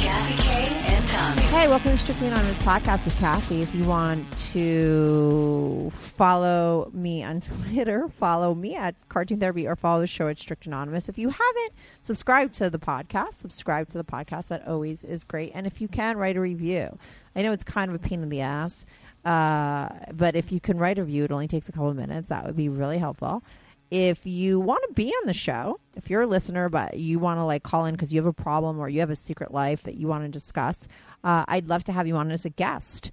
[0.00, 3.60] Hey, welcome to Strictly Anonymous podcast with Kathy.
[3.60, 10.00] If you want to follow me on Twitter, follow me at Cartoon Therapy or follow
[10.00, 11.10] the show at Strict Anonymous.
[11.10, 14.48] If you haven't subscribe to the podcast, subscribe to the podcast.
[14.48, 15.52] That always is great.
[15.54, 16.98] And if you can, write a review.
[17.36, 18.86] I know it's kind of a pain in the ass,
[19.26, 22.30] uh, but if you can write a review, it only takes a couple of minutes.
[22.30, 23.44] That would be really helpful.
[23.90, 27.38] If you want to be on the show, if you're a listener but you want
[27.38, 29.82] to like call in because you have a problem or you have a secret life
[29.82, 30.86] that you want to discuss,
[31.24, 33.10] uh, I'd love to have you on as a guest.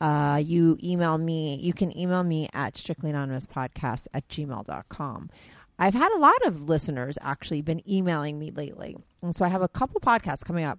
[0.00, 5.30] Uh, you email me, you can email me at strictlyanonymouspodcast at gmail.com.
[5.78, 8.96] I've had a lot of listeners actually been emailing me lately.
[9.22, 10.78] And so I have a couple podcasts coming up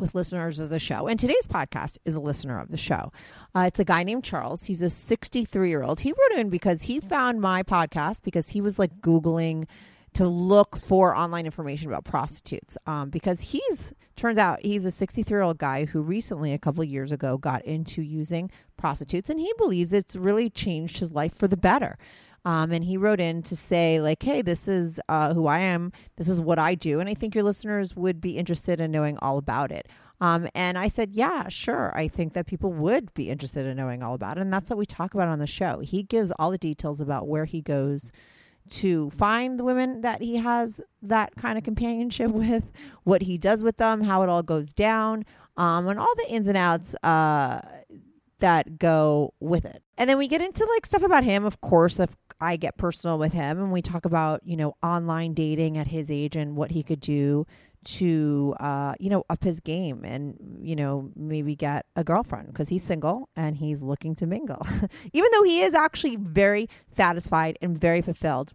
[0.00, 1.06] with listeners of the show.
[1.06, 3.12] And today's podcast is a listener of the show.
[3.54, 4.64] Uh, it's a guy named Charles.
[4.64, 6.00] He's a 63 year old.
[6.00, 9.66] He wrote in because he found my podcast because he was like Googling
[10.14, 15.32] to look for online information about prostitutes um, because he's turns out he's a 63
[15.32, 19.52] year old guy who recently a couple years ago got into using prostitutes and he
[19.56, 21.96] believes it's really changed his life for the better
[22.44, 25.92] um, and he wrote in to say like hey this is uh, who i am
[26.16, 29.18] this is what i do and i think your listeners would be interested in knowing
[29.18, 29.88] all about it
[30.20, 31.92] um, and I said, yeah, sure.
[31.96, 34.42] I think that people would be interested in knowing all about it.
[34.42, 35.80] And that's what we talk about on the show.
[35.80, 38.12] He gives all the details about where he goes
[38.68, 42.70] to find the women that he has that kind of companionship with,
[43.04, 45.24] what he does with them, how it all goes down,
[45.56, 47.60] um, and all the ins and outs uh,
[48.40, 49.82] that go with it.
[49.96, 53.18] And then we get into like stuff about him, of course, if I get personal
[53.18, 56.70] with him and we talk about, you know, online dating at his age and what
[56.70, 57.46] he could do
[57.82, 62.68] to uh, you know up his game and you know maybe get a girlfriend because
[62.68, 64.66] he's single and he's looking to mingle
[65.12, 68.52] even though he is actually very satisfied and very fulfilled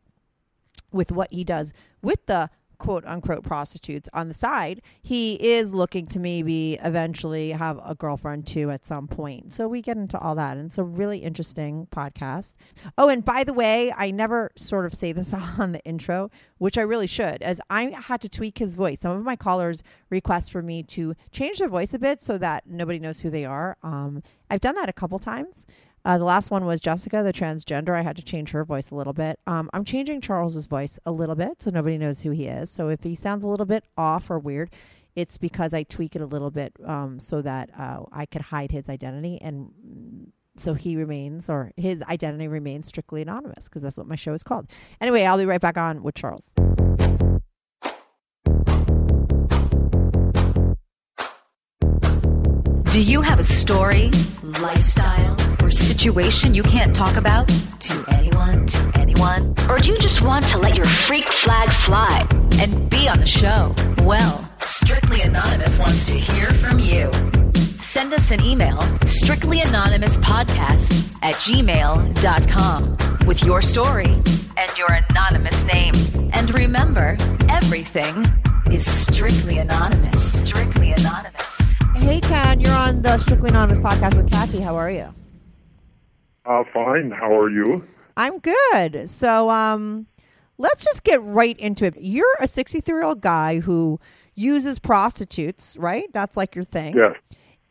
[0.91, 6.05] with what he does with the quote unquote prostitutes on the side he is looking
[6.07, 9.53] to maybe eventually have a girlfriend too at some point.
[9.53, 12.53] So we get into all that and it's a really interesting podcast.
[12.97, 16.77] Oh and by the way i never sort of say this on the intro which
[16.77, 19.01] i really should as i had to tweak his voice.
[19.01, 22.67] Some of my callers request for me to change their voice a bit so that
[22.67, 23.77] nobody knows who they are.
[23.83, 25.65] Um, i've done that a couple times
[26.05, 27.97] uh, the last one was Jessica, the transgender.
[27.97, 29.39] I had to change her voice a little bit.
[29.47, 32.69] Um, I'm changing Charles's voice a little bit so nobody knows who he is.
[32.69, 34.69] So if he sounds a little bit off or weird,
[35.15, 38.71] it's because I tweak it a little bit um, so that uh, I could hide
[38.71, 44.07] his identity and so he remains or his identity remains strictly anonymous because that's what
[44.07, 44.69] my show is called.
[45.01, 46.53] Anyway, I'll be right back on with Charles.
[52.91, 54.09] Do you have a story,
[54.61, 55.35] lifestyle,
[55.65, 57.47] or situation you can't talk about
[57.79, 59.55] to anyone, to anyone?
[59.67, 62.23] Or do you just want to let your freak flag fly
[62.59, 63.73] and be on the show?
[64.03, 67.09] Well, Strictly Anonymous wants to hear from you.
[67.79, 68.77] send us an email,
[69.17, 74.21] strictlyanonymouspodcast at gmail.com, with your story
[74.57, 75.95] and your anonymous name.
[76.33, 77.17] And remember,
[77.49, 78.31] everything
[78.69, 80.33] is strictly anonymous.
[80.47, 81.73] Strictly anonymous.
[81.95, 84.59] Hey, Ken, you're on the Strictly Anonymous podcast with Kathy.
[84.59, 85.11] How are you?
[86.45, 87.11] Uh, fine.
[87.11, 87.87] How are you?
[88.17, 89.09] I'm good.
[89.09, 90.07] So, um,
[90.57, 91.95] let's just get right into it.
[91.99, 93.99] You're a 63 year old guy who
[94.35, 96.11] uses prostitutes, right?
[96.13, 96.95] That's like your thing.
[96.95, 97.15] Yes.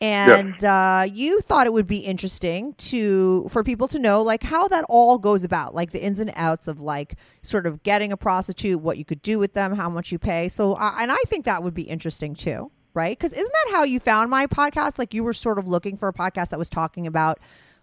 [0.00, 4.68] And uh, you thought it would be interesting to for people to know like how
[4.68, 8.16] that all goes about, like the ins and outs of like sort of getting a
[8.16, 10.48] prostitute, what you could do with them, how much you pay.
[10.48, 13.16] So, uh, and I think that would be interesting too, right?
[13.16, 14.98] Because isn't that how you found my podcast?
[14.98, 17.38] Like you were sort of looking for a podcast that was talking about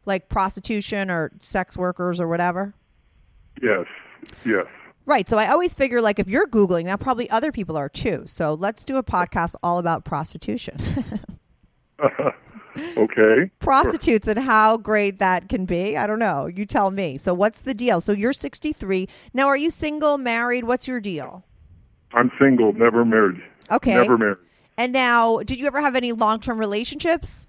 [0.05, 2.73] like prostitution or sex workers or whatever.
[3.61, 3.85] Yes.
[4.45, 4.65] Yes.
[5.05, 5.27] Right.
[5.29, 8.23] So I always figure like if you're Googling, that probably other people are too.
[8.25, 10.77] So let's do a podcast all about prostitution.
[12.97, 13.51] okay.
[13.59, 15.97] Prostitutes and how great that can be.
[15.97, 16.45] I don't know.
[16.45, 17.17] You tell me.
[17.17, 17.99] So what's the deal?
[17.99, 19.07] So you're 63.
[19.33, 20.65] Now are you single, married?
[20.65, 21.43] What's your deal?
[22.13, 23.41] I'm single, never married.
[23.71, 23.95] Okay.
[23.95, 24.37] Never married.
[24.77, 27.47] And now, did you ever have any long-term relationships?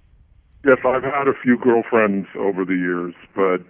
[0.65, 3.63] Yes, I've had a few girlfriends over the years, but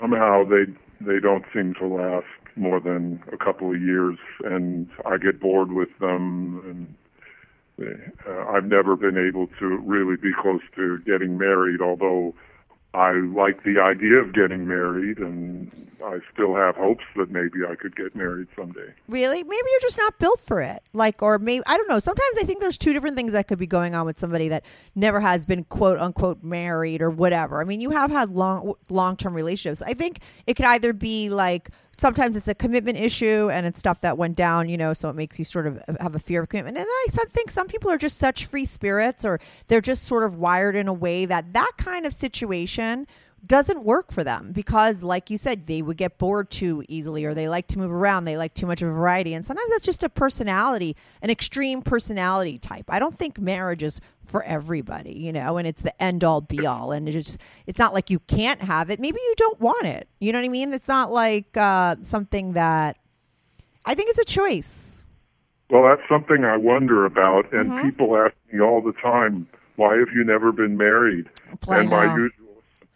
[0.00, 0.64] somehow they
[1.00, 2.26] they don't seem to last
[2.56, 6.96] more than a couple of years, and I get bored with them,
[7.78, 7.88] and
[8.26, 11.80] uh, I've never been able to really be close to getting married.
[11.80, 12.34] Although
[12.98, 15.70] I like the idea of getting married, and
[16.04, 18.92] I still have hopes that maybe I could get married someday.
[19.06, 19.44] Really?
[19.44, 20.82] Maybe you're just not built for it.
[20.92, 22.00] Like, or maybe, I don't know.
[22.00, 24.64] Sometimes I think there's two different things that could be going on with somebody that
[24.96, 27.60] never has been quote unquote married or whatever.
[27.60, 29.80] I mean, you have had long, long term relationships.
[29.80, 30.18] I think
[30.48, 34.36] it could either be like, sometimes it's a commitment issue and it's stuff that went
[34.36, 36.78] down, you know, so it makes you sort of have a fear of commitment.
[36.78, 40.36] And I think some people are just such free spirits or they're just sort of
[40.36, 43.06] wired in a way that that kind of situation
[43.46, 47.34] doesn't work for them because like you said they would get bored too easily or
[47.34, 48.24] they like to move around.
[48.24, 49.34] They like too much of a variety.
[49.34, 52.86] And sometimes that's just a personality an extreme personality type.
[52.88, 56.66] I don't think marriage is for everybody you know and it's the end all be
[56.66, 56.92] all.
[56.92, 59.00] And it's just it's not like you can't have it.
[59.00, 60.08] Maybe you don't want it.
[60.20, 60.72] You know what i mean?
[60.72, 62.96] It's not like uh, something that
[63.84, 65.06] i think it's a choice.
[65.70, 67.82] Well that's something i wonder about and mm-hmm.
[67.82, 69.48] people ask me all the time
[69.78, 71.30] why have you never been married?
[71.60, 72.47] Play and my usual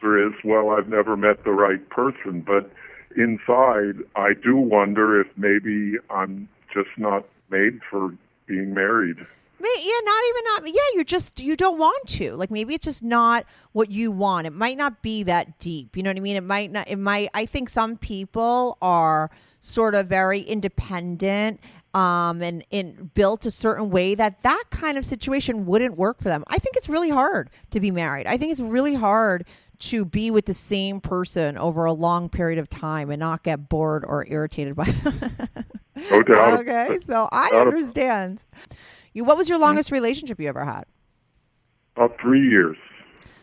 [0.02, 2.40] answer is, well, I've never met the right person.
[2.40, 2.70] But
[3.16, 8.14] inside, I do wonder if maybe I'm just not made for
[8.46, 9.16] being married.
[9.64, 10.62] Yeah, not even not.
[10.66, 12.34] Yeah, you're just you don't want to.
[12.34, 14.48] Like maybe it's just not what you want.
[14.48, 15.96] It might not be that deep.
[15.96, 16.36] You know what I mean?
[16.36, 16.88] It might not.
[16.88, 17.28] It might.
[17.32, 21.60] I think some people are sort of very independent
[21.94, 26.28] um, and, and built a certain way that that kind of situation wouldn't work for
[26.28, 26.42] them.
[26.48, 28.26] I think it's really hard to be married.
[28.26, 29.46] I think it's really hard
[29.82, 33.68] to be with the same person over a long period of time and not get
[33.68, 35.38] bored or irritated by them.
[36.10, 36.60] no doubt.
[36.60, 38.42] Okay, so I understand.
[39.12, 40.84] You, what was your longest relationship you ever had?
[41.96, 42.76] About three years.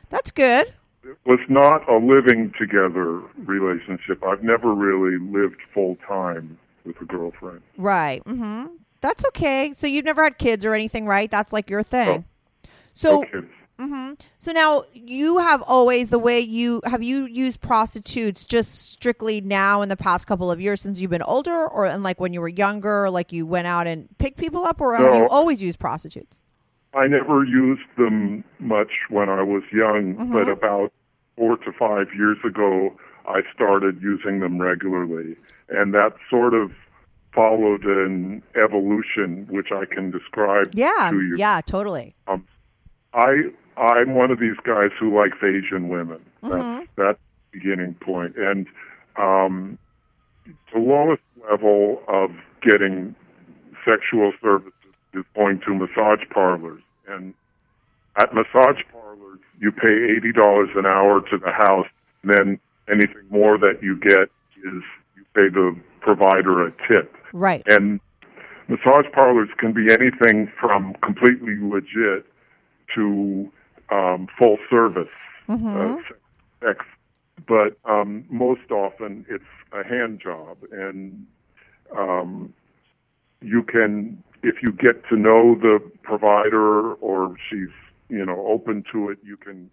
[0.09, 0.73] That's good.
[1.03, 4.23] It was not a living together relationship.
[4.23, 7.61] I've never really lived full time with a girlfriend.
[7.77, 8.23] Right.
[8.23, 8.67] Mm-hmm.
[9.01, 9.73] That's okay.
[9.75, 11.29] So you've never had kids or anything, right?
[11.29, 12.25] That's like your thing.
[12.63, 12.69] No.
[12.93, 13.21] So.
[13.21, 13.51] No kids.
[13.79, 14.13] Mm-hmm.
[14.39, 19.81] So now you have always the way you have you used prostitutes just strictly now
[19.81, 22.41] in the past couple of years since you've been older, or and like when you
[22.41, 25.05] were younger, like you went out and picked people up, or No.
[25.05, 26.41] have you always used prostitutes?
[26.93, 30.33] I never used them much when I was young, Mm-hmm.
[30.33, 30.91] but about
[31.37, 32.93] four to five years ago,
[33.27, 35.37] I started using them regularly.
[35.69, 36.71] And that sort of
[37.33, 41.35] followed an evolution, which I can describe Yeah, to you.
[41.37, 42.15] yeah, totally.
[42.27, 42.45] Um,
[43.13, 46.19] I I'm one of these guys who likes Asian women.
[46.43, 46.49] Mm-hmm.
[46.51, 47.19] That's that's
[47.51, 48.35] the beginning point.
[48.37, 48.67] And
[49.17, 49.77] um,
[50.73, 52.31] the lowest level of
[52.61, 53.15] getting
[53.85, 54.73] sexual services
[55.13, 56.81] is going to massage parlors.
[57.07, 57.33] And
[58.17, 61.87] at massage parlors, you pay eighty dollars an hour to the house.
[62.23, 62.59] And then
[62.91, 64.83] anything more that you get is
[65.15, 67.15] you pay the provider a tip.
[67.31, 67.63] Right.
[67.67, 68.01] And
[68.67, 72.25] massage parlors can be anything from completely legit
[72.95, 73.51] to
[73.91, 75.07] um, full service
[75.75, 76.85] uh, sex.
[77.47, 81.25] But um, most often it's a hand job, and
[81.97, 82.53] um,
[83.41, 87.69] you can, if you get to know the provider or she's,
[88.09, 89.71] you know, open to it, you can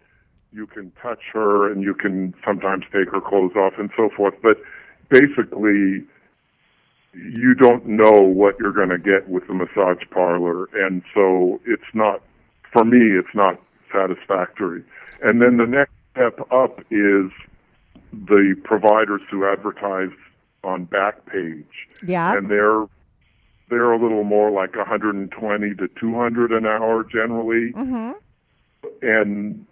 [0.53, 4.33] you can touch her and you can sometimes take her clothes off and so forth.
[4.41, 4.57] But
[5.09, 6.05] basically,
[7.13, 11.93] you don't know what you're going to get with the massage parlor, and so it's
[11.93, 12.21] not
[12.71, 13.17] for me.
[13.17, 13.59] It's not
[13.91, 14.83] satisfactory.
[15.21, 17.31] And then the next step up is
[18.11, 20.09] the providers who advertise
[20.63, 21.65] on Backpage.
[22.05, 22.33] Yeah.
[22.33, 22.85] And they're
[23.69, 27.73] they're a little more like 120 to 200 an hour generally.
[27.73, 28.11] Mm-hmm.
[29.01, 29.65] And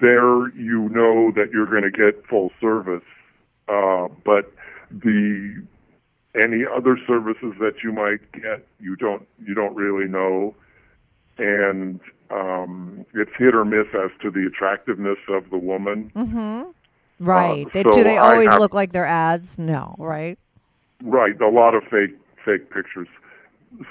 [0.00, 3.04] there you know that you're going to get full service.
[3.68, 4.52] Uh, but
[4.90, 5.62] the
[6.34, 10.54] any other services that you might get, you don't you don't really know,
[11.38, 12.00] and
[12.32, 16.10] um, it's hit or miss as to the attractiveness of the woman.
[16.16, 16.70] Mm-hmm.
[17.24, 17.66] Right.
[17.66, 19.58] Uh, They- so do they I always look like their ads?
[19.58, 19.94] No.
[19.98, 20.38] Right.
[21.02, 23.08] Right, a lot of fake fake pictures.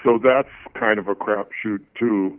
[0.04, 2.38] So that's kind of a crapshoot too.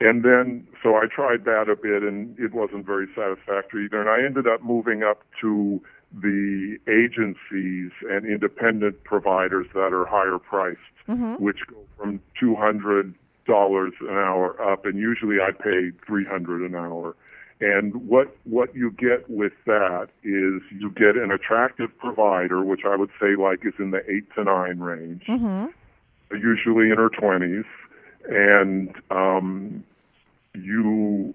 [0.00, 4.00] And then, so I tried that a bit, and it wasn't very satisfactory either.
[4.00, 5.82] And I ended up moving up to
[6.14, 11.42] the agencies and independent providers that are higher priced, Mm-hmm.
[11.42, 13.14] which go from two hundred
[13.48, 17.16] dollars an hour up, and usually I pay three hundred an hour.
[17.60, 22.94] And what what you get with that is you get an attractive provider, which I
[22.94, 25.66] would say like is in the eight to nine range, Mm-hmm.
[26.36, 27.64] usually in her twenties,
[28.28, 29.82] and um,
[30.54, 31.34] you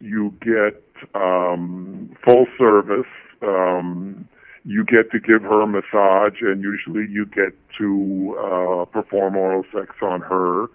[0.00, 0.82] you get
[1.14, 3.12] um, full service.
[3.42, 4.26] Um,
[4.66, 9.64] you get to give her a massage, and usually you get to uh, perform oral
[9.74, 10.68] sex on her.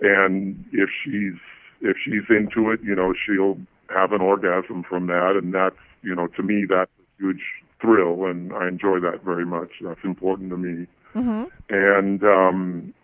[0.00, 1.38] And if she's
[1.80, 6.14] if she's into it, you know, she'll have an orgasm from that, and that's you
[6.14, 7.42] know, to me, that's a huge
[7.80, 9.70] thrill, and I enjoy that very much.
[9.80, 10.86] That's important to me.
[11.14, 11.44] Mm-hmm.
[11.68, 12.94] And um,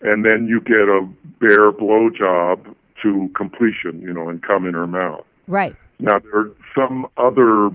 [0.00, 1.08] and then you get a
[1.40, 5.24] bare blowjob to completion, you know, and come in her mouth.
[5.46, 5.76] Right.
[6.00, 7.70] Now there are some other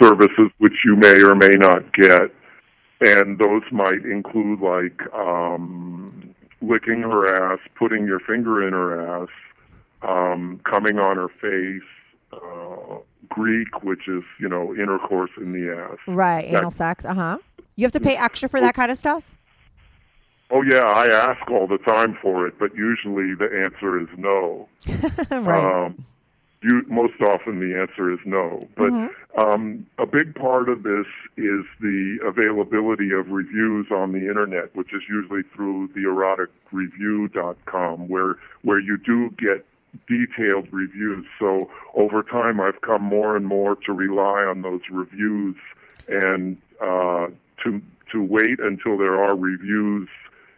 [0.00, 2.30] services which you may or may not get,
[3.00, 6.17] and those might include like um,
[6.60, 9.28] licking her ass, putting your finger in her ass,
[10.02, 11.82] um, coming on her face,
[12.32, 12.98] uh,
[13.28, 15.98] Greek, which is you know intercourse in the ass.
[16.06, 16.50] Right.
[16.50, 17.04] That- Anal sex.
[17.04, 17.38] Uh huh.
[17.76, 19.22] You have to pay extra for that kind of stuff.
[20.50, 24.68] Oh yeah, I ask all the time for it, but usually the answer is no.
[25.30, 25.84] right.
[25.86, 26.04] Um,
[26.62, 28.68] you, most often the answer is no.
[28.76, 28.90] But
[29.40, 34.92] um, a big part of this is the availability of reviews on the internet, which
[34.92, 39.64] is usually through the eroticreview.com, where where you do get
[40.06, 41.24] detailed reviews.
[41.38, 45.56] So over time, I've come more and more to rely on those reviews
[46.08, 47.28] and uh,
[47.64, 47.80] to
[48.12, 50.08] to wait until there are reviews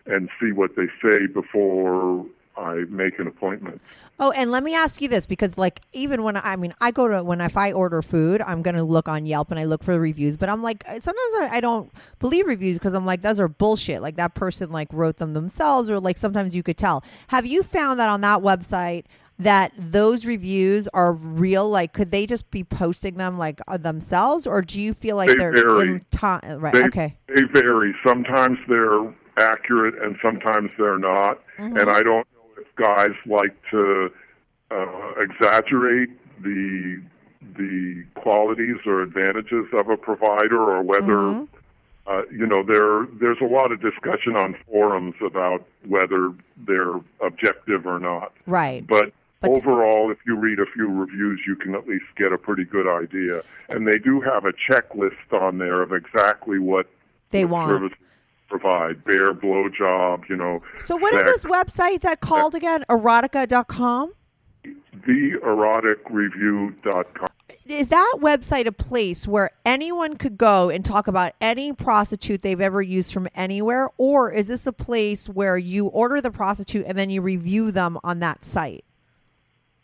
[0.07, 2.25] and see what they say before
[2.57, 3.81] I make an appointment.
[4.19, 7.09] Oh, and let me ask you this because, like, even when I mean, I go
[7.09, 9.95] to when if I order food, I'm gonna look on Yelp and I look for
[9.95, 10.37] the reviews.
[10.37, 14.03] But I'm like, sometimes I, I don't believe reviews because I'm like, those are bullshit.
[14.03, 17.03] Like that person like wrote them themselves, or like sometimes you could tell.
[17.29, 19.05] Have you found that on that website?
[19.39, 21.67] That those reviews are real.
[21.67, 25.31] Like, could they just be posting them like uh, themselves, or do you feel like
[25.31, 25.89] They are vary.
[25.89, 26.61] in time?
[26.61, 26.75] Right.
[26.75, 27.17] They, okay.
[27.27, 27.95] They vary.
[28.05, 29.01] Sometimes they're
[29.39, 31.41] accurate and sometimes they're not.
[31.59, 31.77] Mm-hmm.
[31.79, 32.27] And I don't
[32.81, 34.11] guys like to
[34.71, 36.11] uh, exaggerate
[36.43, 37.01] the
[37.57, 41.45] the qualities or advantages of a provider or whether Mm-hmm.
[42.07, 46.33] uh, you know there there's a lot of discussion on forums about whether
[46.67, 48.33] they're objective or not.
[48.47, 48.87] Right.
[48.87, 52.39] But, But- overall, if you read a few reviews, you can at least get a
[52.39, 53.43] pretty good idea.
[53.71, 56.87] And they do have a checklist on there of exactly what
[57.31, 57.71] They want.
[57.71, 57.99] services
[58.51, 59.03] provide.
[59.05, 60.61] Bare blowjob, you know.
[60.85, 62.85] So, what is sex, this website that called again?
[62.91, 64.13] Erotica.com.
[65.07, 67.27] TheEroticReview.com.
[67.67, 72.61] is that website a place where anyone could go and talk about any prostitute they've
[72.61, 76.99] ever used from anywhere or is this a place where you order the prostitute and
[76.99, 78.85] then you review them on that site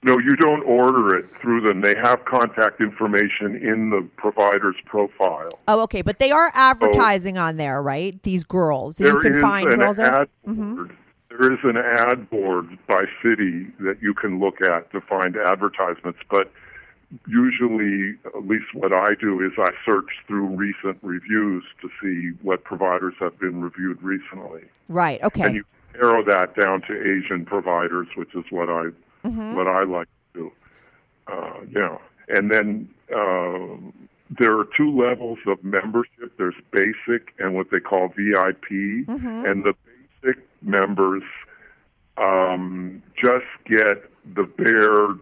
[0.06, 1.80] No, you don't order it through them.
[1.80, 5.48] They have contact information in the provider's profile.
[5.68, 9.98] oh okay but they are advertising on there right these girls you can find girls
[9.98, 10.76] Mhm.
[10.76, 10.90] board.
[11.28, 16.20] There is an ad board by city that you can look at to find advertisements,
[16.30, 16.50] but
[17.28, 22.64] usually, at least what I do is I search through recent reviews to see what
[22.64, 25.64] providers have been reviewed recently, right okay and you
[26.00, 28.84] narrow that down to Asian providers, which is what I
[29.26, 29.56] Mm-hmm.
[29.56, 30.52] what I like to do.
[31.26, 32.88] Uh, yeah, and then.
[33.14, 33.76] Uh,
[34.28, 36.36] there are two levels of membership.
[36.36, 39.06] There's basic and what they call VIP.
[39.06, 39.44] Mm-hmm.
[39.46, 39.72] And the
[40.20, 41.22] basic members
[42.16, 45.14] um, just get the bare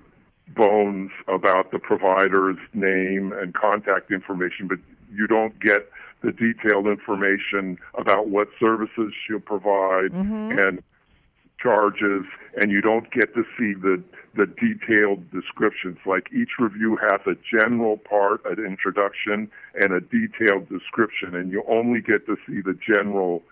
[0.56, 4.78] bones about the provider's name and contact information, but
[5.12, 5.90] you don't get
[6.22, 10.58] the detailed information about what services she'll provide Mm-hmm.
[10.58, 10.82] and
[11.68, 12.24] charges,
[12.60, 14.02] and you don't get to see the
[14.36, 15.96] the detailed descriptions.
[16.04, 19.48] Like each review has a general part, an introduction,
[19.80, 23.42] and a detailed description, and you only get to see the general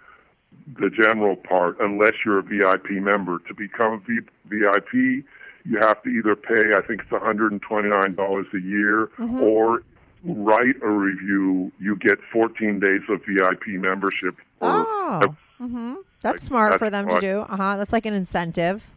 [0.78, 3.38] the general part unless you're a VIP member.
[3.48, 5.24] To become a v- VIP,
[5.64, 9.40] you have to either pay, I think it's $129 a year, Mm-hmm.
[9.40, 9.82] or
[10.24, 11.72] write a review.
[11.80, 14.36] You get 14 days of VIP membership.
[14.58, 17.40] for- Oh, hmm that's smart for them to do.
[17.40, 17.76] Uh huh.
[17.76, 18.88] That's like an incentive.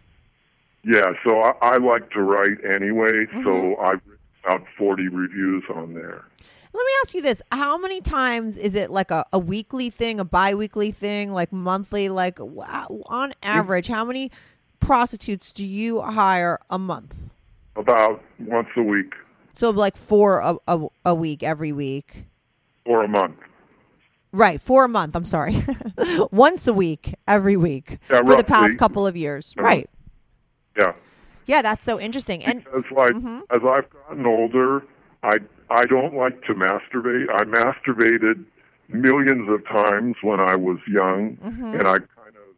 [0.84, 3.44] Yeah, so I, I like to write anyway, Mm-hmm.
[3.44, 6.24] so I've written about 40 reviews on there.
[6.74, 10.20] Let me ask you this: How many times is it like a, a weekly thing,
[10.20, 12.10] a biweekly thing, like monthly?
[12.10, 14.30] Like on average, how many
[14.80, 17.16] prostitutes do you hire a month?
[17.78, 19.14] About once a week
[19.54, 22.26] So like four a, a, a week every week.
[22.86, 23.38] or a month.
[24.36, 25.16] Right, for a month.
[25.16, 25.64] I'm sorry,
[26.32, 29.56] once a week every week Yeah, for the past couple of years.
[29.58, 29.66] Uh-huh.
[29.66, 29.90] Right.
[30.78, 30.92] Yeah.
[31.46, 32.44] Yeah, that's so interesting.
[32.44, 33.40] And It's like Mm-hmm.
[33.52, 34.84] as I've gotten older,
[35.24, 35.38] I
[35.70, 37.28] I don't like to masturbate.
[37.34, 38.44] I masturbated
[38.90, 41.74] millions of times when I was young, Mm-hmm.
[41.80, 42.50] and I kind of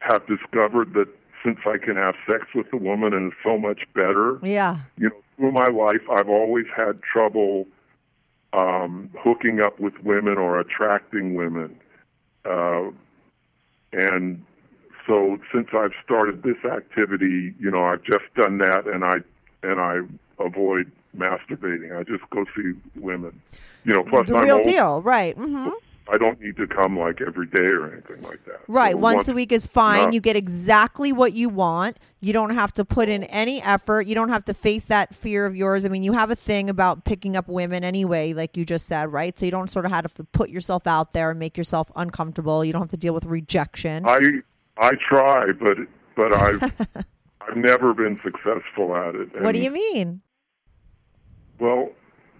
[0.00, 1.08] have discovered that
[1.42, 5.08] since I can have sex with a woman and it's so much better, yeah, you
[5.08, 7.66] know, through my life, I've always had trouble
[8.54, 11.78] um, hooking up with women or attracting women.
[12.44, 12.90] Uh,
[13.92, 14.44] and
[15.06, 19.14] so since I've started this activity, you know, I've just done that and I
[19.62, 19.98] and I
[20.38, 21.98] avoid masturbating.
[21.98, 23.40] I just go see women.
[23.84, 24.64] You know, plus the I'm real old.
[24.64, 25.02] deal.
[25.02, 25.36] Right.
[25.36, 25.68] hmm
[26.06, 28.60] I don't need to come like every day or anything like that.
[28.68, 28.92] Right.
[28.92, 30.00] So Once a week is fine.
[30.02, 30.14] enough.
[30.14, 31.96] You get exactly what you want.
[32.20, 34.06] You don't have to put in any effort.
[34.06, 35.86] You don't have to face that fear of yours.
[35.86, 39.12] I mean, you have a thing about picking up women anyway, like you just said,
[39.12, 39.38] right?
[39.38, 42.64] So you don't sort of have to put yourself out there and make yourself uncomfortable.
[42.64, 44.04] You don't have to deal with rejection.
[44.06, 44.42] I
[44.76, 45.78] I try, but
[46.16, 46.62] but I've
[47.40, 49.40] I've never been successful at it.
[49.42, 50.20] what do you mean?
[51.58, 51.90] Well,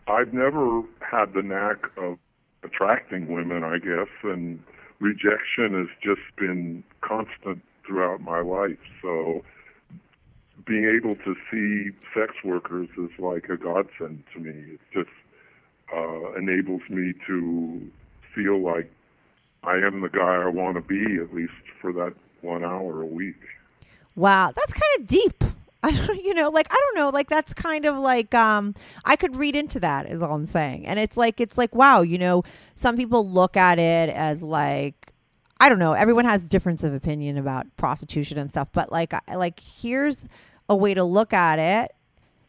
[0.06, 2.18] I've never had the knack of
[2.64, 4.62] attracting women, I guess, and
[5.00, 8.79] rejection has just been constant throughout my life.
[9.03, 9.44] So
[10.66, 14.74] being able to see sex workers is like a godsend to me.
[14.74, 15.11] It just
[15.94, 17.90] uh, enables me to
[18.35, 18.90] feel like
[19.62, 23.07] I am the guy I want to be, at least for that one hour a
[23.07, 23.40] week.
[24.16, 25.44] Wow, that's kind of deep.
[25.85, 29.16] I don't, you know, like I don't know, like that's kind of like um I
[29.16, 30.87] could read into that is all I'm saying.
[30.87, 32.42] And it's like it's like wow, you know,
[32.75, 35.12] some people look at it as like
[35.61, 39.61] I don't know, everyone has difference of opinion about prostitution and stuff, but like like
[39.61, 40.27] here's
[40.68, 41.94] a way to look at it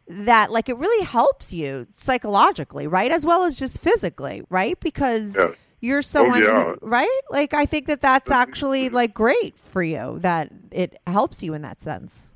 [0.08, 3.12] that like it really helps you psychologically, right?
[3.12, 4.80] As well as just physically, right?
[4.80, 5.52] Because Yes.
[5.82, 6.64] you're someone yeah.
[6.64, 7.22] who, right?
[7.30, 11.64] Like I think that that's actually like great for you that it helps you in
[11.64, 12.32] that sense.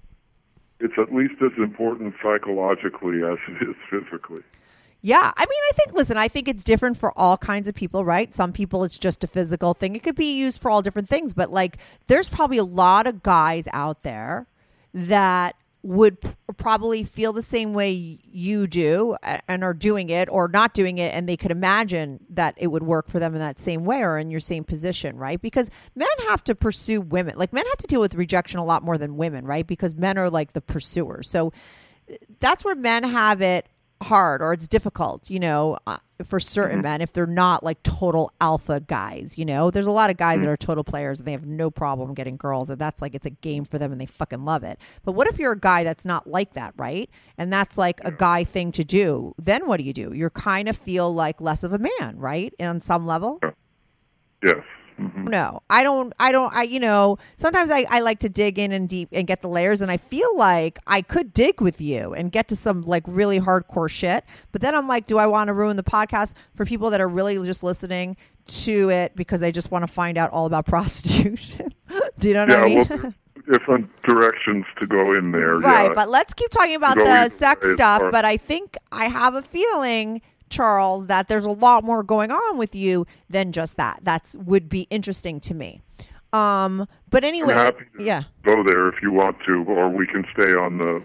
[0.79, 4.41] It's at least as important psychologically as it is physically.
[5.01, 5.31] Yeah.
[5.35, 8.33] I mean, I think, listen, I think it's different for all kinds of people, right?
[8.33, 9.95] Some people it's just a physical thing.
[9.95, 13.23] It could be used for all different things, but like there's probably a lot of
[13.23, 14.47] guys out there
[14.93, 16.17] that would
[16.57, 19.15] probably feel the same way you do
[19.47, 22.83] and are doing it or not doing it and they could imagine that it would
[22.83, 25.41] work for them in that same way or in your same position right?
[25.41, 28.83] Because men have to pursue women like men have to deal with rejection a lot
[28.83, 29.65] more than women right?
[29.65, 31.29] Because men are like the pursuers.
[31.29, 31.53] So
[32.41, 33.67] that's where men have it
[34.01, 36.83] hard or it's difficult, you know, uh, for certain mm-hmm.
[36.83, 39.71] men if they're not like total alpha guys, you know.
[39.71, 40.53] There's a lot of guys that mm-hmm.
[40.53, 43.31] are total players and they have no problem getting girls and that's like it's a
[43.31, 44.79] game for them and they fucking love it.
[45.03, 47.09] But what if you're a guy that's not like that, right?
[47.37, 49.33] And that's like a guy thing to do.
[49.37, 50.13] Then what do you do?
[50.13, 52.53] You're kind of feel like less of a man, right?
[52.59, 53.39] On some level?
[54.43, 54.63] Yes.
[54.99, 56.13] Hmm No, I don't.
[56.19, 56.53] I don't.
[56.53, 59.47] I you know sometimes I, I like to dig in and deep and get the
[59.49, 63.03] layers, and I feel like I could dig with you and get to some like
[63.07, 64.23] really hardcore shit.
[64.51, 67.07] But then I'm like, do I want to ruin the podcast for people that are
[67.09, 70.65] really just listening to it because they just want to find out all about
[71.13, 71.73] prostitution?
[72.19, 72.87] do you know what Yeah, I mean?
[73.03, 73.13] well,
[73.51, 75.55] different directions to go in there.
[75.57, 75.93] Right, yeah.
[75.95, 78.01] but let's keep talking about the sex stuff.
[78.11, 82.57] But I think I have a feeling, Charles, that there's a lot more going on
[82.57, 83.99] with you than just that.
[84.03, 85.81] That's would be interesting to me.
[86.31, 88.23] Um, but anyway, I'm happy to yeah.
[88.43, 91.03] go there if you want to, or we can stay on the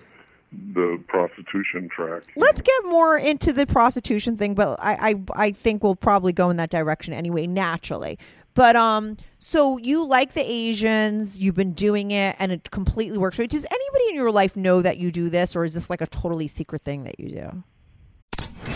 [0.75, 2.23] the prostitution track.
[2.37, 6.51] Let's get more into the prostitution thing, but I, I I think we'll probably go
[6.51, 8.19] in that direction anyway, naturally.
[8.55, 13.37] But um, so you like the Asians, you've been doing it, and it completely works.
[13.37, 16.07] Does anybody in your life know that you do this, or is this like a
[16.07, 17.65] totally secret thing that you do?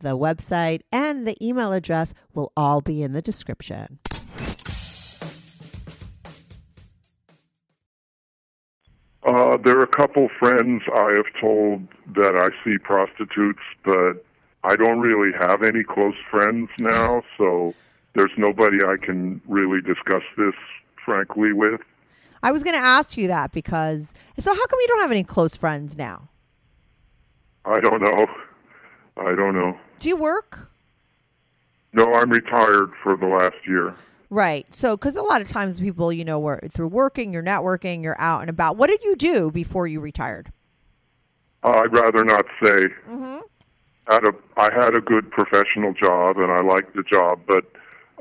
[0.00, 3.98] the website, and the email address will all be in the description.
[9.24, 14.24] Uh, there are a couple friends I have told that I see prostitutes, but
[14.64, 17.74] I don't really have any close friends now, so
[18.14, 20.54] there's nobody I can really discuss this
[21.04, 21.80] frankly with.
[22.42, 25.24] I was going to ask you that because so how come you don't have any
[25.24, 26.28] close friends now?
[27.64, 28.26] I don't know.
[29.18, 29.76] I don't know.
[29.98, 30.70] Do you work?
[31.92, 33.94] No, I'm retired for the last year.
[34.30, 34.66] Right.
[34.74, 38.20] So, because a lot of times people, you know, were through working, you're networking, you're
[38.20, 38.76] out and about.
[38.76, 40.52] What did you do before you retired?
[41.62, 42.88] Uh, I'd rather not say.
[43.08, 43.38] Mm-hmm.
[44.08, 47.64] Had a, I had a good professional job and I liked the job, but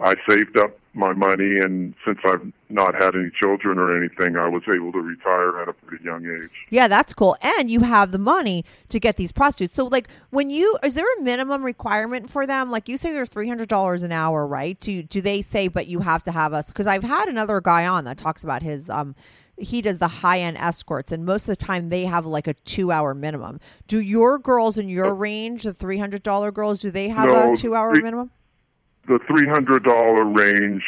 [0.02, 4.48] I saved up my money, and since I've not had any children or anything, I
[4.48, 6.52] was able to retire at a pretty young age.
[6.70, 7.38] Yeah, that's cool.
[7.42, 9.76] And you have the money to get these prostitutes.
[9.76, 12.72] So, like, when you is there a minimum requirement for them?
[12.72, 14.80] Like, you say they're three hundred dollars an hour, right?
[14.80, 16.68] Do do they say, but you have to have us?
[16.68, 19.16] Because I've had another guy on that talks about his um.
[19.60, 22.54] He does the high end escorts, and most of the time they have like a
[22.54, 23.60] two hour minimum.
[23.88, 27.54] Do your girls in your range, the three hundred dollar girls, do they have No,
[27.54, 28.30] a two hour minimum?
[29.08, 30.84] The three hundred dollar range,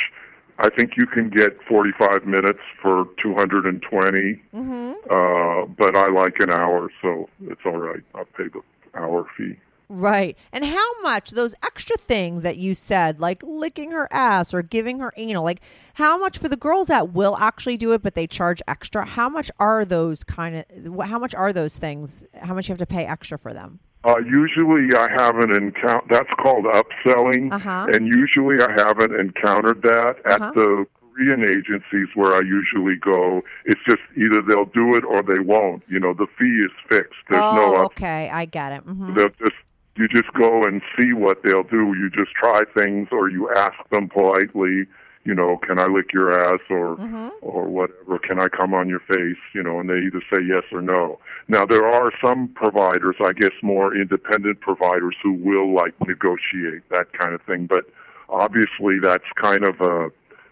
[0.57, 4.41] I think you can get forty five minutes for two hundred and twenty.
[4.53, 4.91] Mm-hmm.
[5.09, 8.03] Uh, but I like an hour, so it's all right.
[8.13, 8.61] I'll pay the
[8.93, 9.55] hour fee.
[9.91, 10.37] Right.
[10.51, 14.99] And how much those extra things that you said, like licking her ass or giving
[14.99, 15.61] her anal, like
[15.95, 19.03] how much for the girls that will actually do it, but they charge extra?
[19.03, 22.23] How much are those kind of, how much are those things?
[22.35, 23.79] How much you have to pay extra for them?
[24.05, 27.51] Uh, usually I haven't encountered, that's called upselling.
[27.51, 27.87] Uh-huh.
[27.91, 30.45] And usually I haven't encountered that Uh-huh.
[30.45, 33.43] at the Korean agencies where I usually go.
[33.65, 35.83] It's just either they'll do it or they won't.
[35.89, 37.19] You know, the fee is fixed.
[37.29, 37.85] There's oh, no up.
[37.87, 38.29] okay.
[38.31, 38.81] I get it.
[38.83, 39.57] hmm They'll just,
[39.97, 41.93] you just go and see what they'll do.
[41.99, 44.85] You just try things or you ask them politely,
[45.29, 47.27] you know, can I lick your ass or, Mm-hmm.
[47.41, 48.17] or whatever.
[48.27, 49.41] Can I come on your face?
[49.53, 51.19] You know, and they either say yes or no.
[51.47, 57.13] Now there are some providers, I guess more independent providers who will like negotiate that
[57.13, 57.85] kind of thing, but
[58.27, 60.09] obviously that's kind of a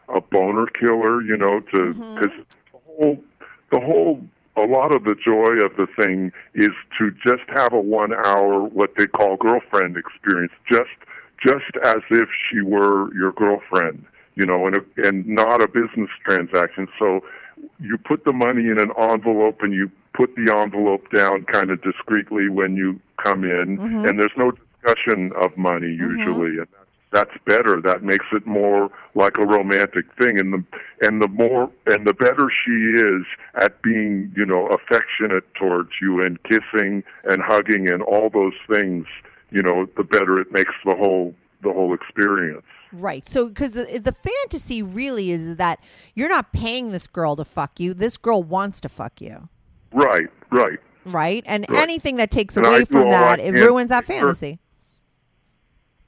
[0.10, 2.36] a boner killer, you know, to because
[2.72, 3.18] the whole
[3.72, 4.22] the whole
[4.56, 8.62] a lot of the joy of the thing is to just have a one hour
[8.80, 10.96] what they call girlfriend experience, just
[11.46, 14.06] just as if she were your girlfriend,
[14.38, 16.88] you know, and a, and not a business transaction.
[17.00, 17.22] So
[17.80, 21.82] you put the money in an envelope and you put the envelope down kind of
[21.82, 24.06] discreetly when you come in, mm-hmm.
[24.06, 26.20] and there's no discussion of money mm-hmm.
[26.20, 26.68] usually, and
[27.12, 27.82] that's better.
[27.82, 30.64] That makes it more like a romantic thing, and the
[31.02, 36.22] and the more and the better she is at being, you know, affectionate towards you
[36.22, 39.08] and kissing and hugging and all those things,
[39.50, 42.66] you know, the better it makes the whole the whole experience.
[42.92, 43.28] Right.
[43.28, 45.80] So, because the, the fantasy really is that
[46.16, 47.94] you're not paying this girl to fuck you.
[47.94, 49.50] This girl wants to fuck you.
[49.94, 50.80] Right, right.
[51.06, 51.44] Right.
[51.48, 51.84] And Right.
[51.84, 54.60] anything that takes And away from that, it ruins that her- fantasy.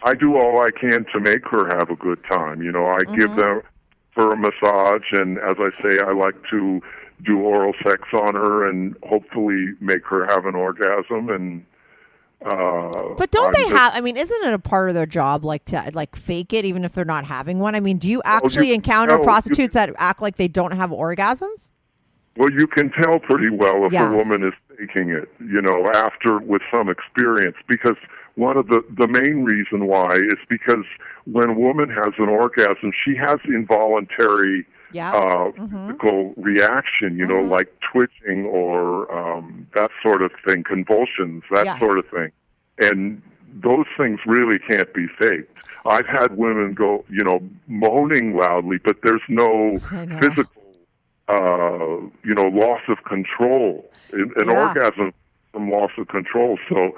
[0.04, 2.62] I do all I can to make her have a good time.
[2.62, 3.40] You know, I give mm-hmm.
[3.40, 3.62] them
[4.16, 6.82] her a massage, and as I say, I like to
[7.26, 11.30] do oral sex on her and hopefully make her have an orgasm.
[11.30, 11.66] And
[12.46, 13.94] uh, But don't I'm they have?
[13.96, 16.86] I mean, isn't it a part of their job, like to like fake it, even
[16.86, 17.76] if they're not having one?
[17.76, 20.72] I mean, do you actually you- encounter no, you- prostitutes that act like they don't
[20.72, 21.72] have orgasms?
[22.38, 24.10] Well, you can tell pretty well if Yes.
[24.10, 27.58] a woman is faking it, you know, after with some experience.
[27.68, 27.98] Because
[28.36, 30.86] one of the the main reason why is because
[31.26, 35.12] when a woman has an orgasm, she has involuntary Yeah.
[35.12, 35.88] uh, Mhm.
[35.88, 37.50] physical reaction, you know, Mhm.
[37.50, 41.80] like twitching or um, that sort of thing, convulsions, that Yes.
[41.80, 42.32] sort of thing,
[42.80, 43.22] and
[43.62, 45.56] those things really can't be faked.
[45.86, 49.80] I've had women go, you know, moaning loudly, but there's no
[50.20, 50.54] physical
[51.28, 53.88] uh, you know, loss of control.
[54.14, 54.52] An, Yeah.
[54.52, 55.14] orgasm
[55.54, 56.58] some loss of control.
[56.68, 56.96] So,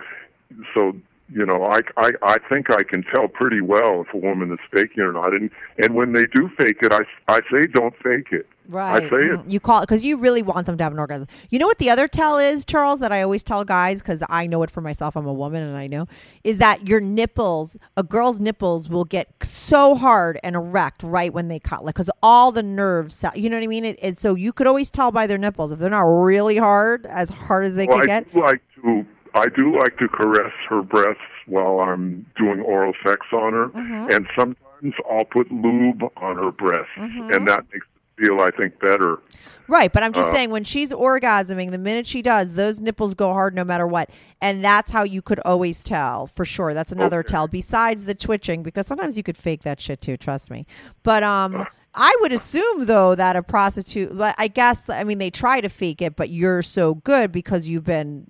[0.74, 0.96] so
[1.32, 4.60] you know, I, I I think I can tell pretty well if a woman is
[4.74, 5.34] faking or not.
[5.34, 5.50] And
[5.82, 8.48] and when they do fake it, I I say don't fake it.
[8.68, 9.04] Right.
[9.04, 9.48] I say mm-hmm.
[9.48, 9.52] it.
[9.52, 11.28] You call it because you really want them to have an orgasm.
[11.50, 14.48] You know what the other tell is, Charles, that I always tell guys because I
[14.48, 15.16] know it for myself.
[15.16, 16.06] I'm a woman and I know
[16.44, 21.48] is that your nipples, a girl's nipples, will get so hard and erect right when
[21.48, 23.24] they cut, like because all the nerves.
[23.36, 23.86] You know what I mean?
[23.86, 27.06] It, it, so you could always tell by their nipples if they're not really hard,
[27.06, 28.32] as hard as they well, can I get.
[28.32, 33.26] do like to I do like to caress her breasts while I'm doing oral sex
[33.34, 34.12] on her, Mm-hmm.
[34.12, 37.32] and sometimes I'll put lube on her breasts, Mm-hmm.
[37.34, 37.86] and that makes
[38.18, 39.20] it feel, I think, better.
[39.68, 43.14] Right, but I'm just Uh, saying when she's orgasming, the minute she does, those nipples
[43.14, 44.10] go hard no matter what.
[44.42, 46.74] And that's how you could always tell for sure.
[46.74, 47.30] That's another Okay.
[47.30, 50.66] tell besides the twitching because sometimes you could fake that shit too, trust me.
[51.04, 51.66] But um
[51.96, 56.02] I would assume though that a prostitute, I guess I mean they try to fake
[56.02, 58.26] it, but you're so good because you've been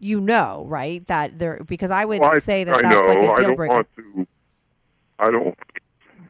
[0.00, 1.06] you know, right?
[1.06, 3.34] That they're because I would Well, I, say that I that's know like a I
[3.36, 3.74] deal don't breaker.
[3.74, 4.26] want to.
[5.18, 5.56] I don't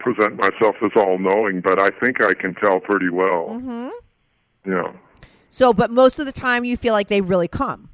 [0.01, 3.49] present myself as all knowing, but I think I can tell pretty well.
[3.51, 3.89] Mm-hmm.
[4.71, 4.93] Yeah.
[5.49, 7.89] So but most of the time you feel like they really come.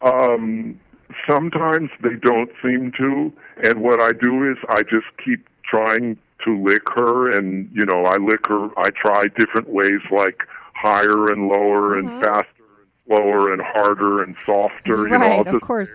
[0.00, 0.80] Um,
[1.28, 3.32] sometimes they don't seem to,
[3.64, 8.04] and what I do is I just keep trying to lick her, and you know,
[8.04, 8.68] I lick her.
[8.78, 10.42] I try different ways, like
[10.74, 12.57] higher and lower, and faster
[13.08, 15.04] slower, and harder and softer.
[15.08, 15.90] you know, Right, I'll of course.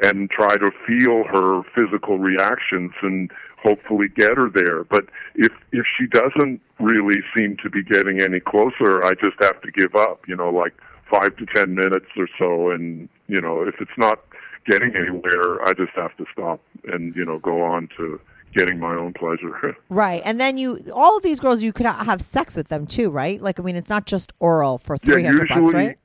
[0.00, 3.30] and try to feel her physical reactions and
[3.62, 4.84] hopefully get her there.
[4.84, 9.60] But if if she doesn't really seem to be getting any closer, I just have
[9.62, 10.22] to give up.
[10.28, 10.74] You know, like
[11.10, 14.20] five to ten minutes or so, and you know, if it's not
[14.66, 18.20] getting anywhere, I just have to stop and you know go on to
[18.54, 19.76] getting my own pleasure.
[19.90, 20.22] Right.
[20.24, 23.40] And then you, all of these girls, you could have sex with them too, right?
[23.42, 25.98] Like, I mean, it's not just oral for Yeah, 300 bucks, right?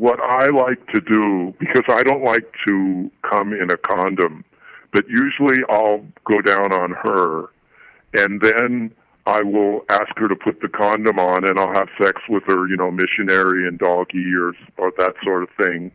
[0.00, 4.46] What I like to do because I don't like to come in a condom,
[4.94, 7.50] but usually I'll go down on her
[8.14, 8.92] and then
[9.26, 12.66] I will ask her to put the condom on and I'll have sex with her,
[12.66, 15.92] you know, missionary and doggy or or that sort of thing.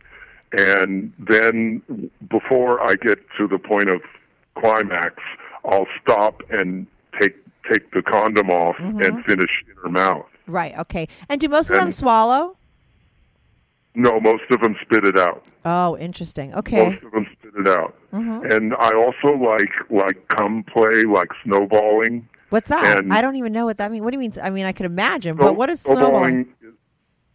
[0.56, 1.82] And then
[2.30, 4.02] before I get to the point of
[4.56, 5.16] climax,
[5.64, 6.86] I'll stop and
[7.20, 7.34] take
[7.68, 9.02] take the condom off mm-hmm.
[9.02, 10.26] and finish in her mouth.
[10.46, 10.78] Right.
[10.78, 11.08] Okay.
[11.28, 12.56] And do most of them swallow?
[13.98, 15.42] No, most of them spit it out.
[15.64, 16.54] Oh, interesting.
[16.54, 16.90] Okay.
[16.90, 17.96] Most of them spit it out.
[18.12, 18.52] Mm-hmm.
[18.52, 22.28] And I also like like cum play, like snowballing.
[22.50, 22.98] What's that?
[22.98, 24.04] and- I don't even know what that means.
[24.04, 24.34] What do you mean?
[24.42, 26.42] I mean, I can imagine, but what is snowballing?
[26.62, 26.74] is-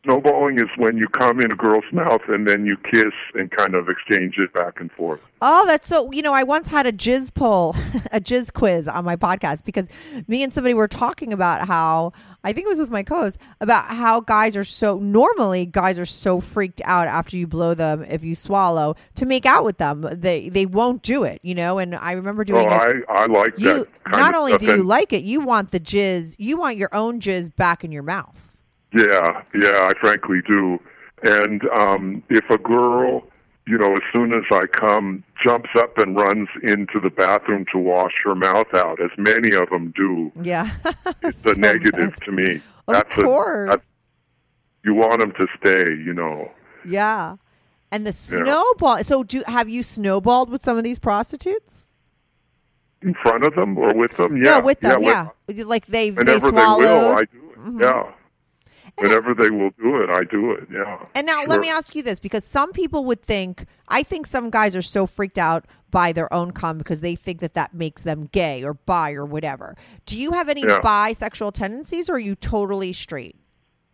[0.04, 3.76] Snowballing is when you come in a girl's mouth and then you kiss and kind
[3.76, 5.20] of exchange it back and forth.
[5.44, 6.12] Oh, that's so.
[6.12, 7.76] You know, I once had a jizz poll,
[8.12, 9.88] a jizz quiz on my podcast because
[10.28, 13.86] me and somebody were talking about how I think it was with my co-host about
[13.86, 18.24] how guys are so normally guys are so freaked out after you blow them if
[18.24, 20.08] you swallow to make out with them.
[20.12, 21.78] They they won't do it, you know.
[21.78, 23.06] And I remember doing oh, it.
[23.08, 26.38] I I like you not only do you like it, you want the jizz.
[26.40, 28.51] You want your own jizz back in your mouth.
[28.94, 30.80] Yeah, yeah, I frankly do.
[31.24, 33.24] And um if a girl,
[33.68, 37.78] you know, as soon as I come, jumps up and runs into the bathroom to
[37.80, 40.70] wash her mouth out, as many of them do, Yeah,
[41.24, 42.22] it's So a negative bad.
[42.26, 42.56] to me.
[42.88, 43.70] Of that's course.
[43.70, 43.86] A, that's,
[44.84, 46.52] you want them to stay, you know.
[46.86, 47.38] Yeah.
[47.92, 49.04] And the snowball.
[49.04, 51.94] So, do have you snowballed with some of these prostitutes?
[53.04, 54.38] In front of them or with them?
[54.38, 54.60] Yeah.
[54.60, 55.04] no, with them.
[55.04, 55.28] yeah.
[55.48, 57.60] Yeah, like they've they Whenever they, will, I do it.
[57.60, 57.82] Mhm.
[57.82, 58.12] Yeah.
[58.98, 60.68] Whenever they will do it, I do it.
[60.72, 61.06] Yeah.
[61.16, 64.50] And now let me ask you this because some people would think I think some
[64.50, 68.04] guys are so freaked out by their own cum because they think that that makes
[68.04, 69.76] them gay or bi or whatever.
[70.06, 70.80] Do you have any Yeah.
[70.82, 73.36] bisexual tendencies or are you totally straight?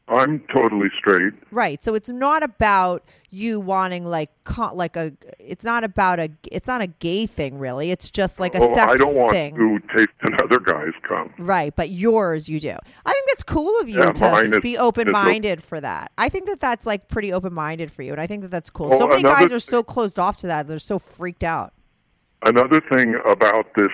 [0.09, 1.33] I'm totally straight.
[1.51, 1.83] Right.
[1.83, 4.29] So it's not about you wanting like
[4.73, 7.91] like a it's not about a it's not a gay thing really.
[7.91, 9.55] It's just like a oh, sex I don't want thing.
[9.55, 11.33] to taste another guy's cum.
[11.37, 12.77] Right, but yours you do.
[13.05, 16.11] I think that's cool of you Yeah, to is- be open minded for that.
[16.17, 18.69] I think that that's like pretty open minded for you, and I think that that's
[18.69, 18.89] cool.
[18.89, 21.73] Well, so many guys are so closed off to that; they're so freaked out.
[22.43, 23.91] Another thing about this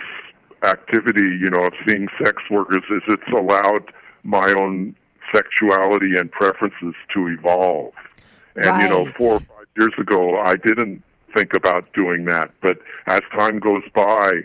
[0.64, 3.92] activity, you know, of seeing sex workers is it's allowed
[4.24, 4.96] my own
[5.34, 7.94] sexuality and preferences to evolve.
[8.56, 11.04] And you know, four or five years ago, I didn't
[11.36, 14.44] think about doing that, but as time goes by,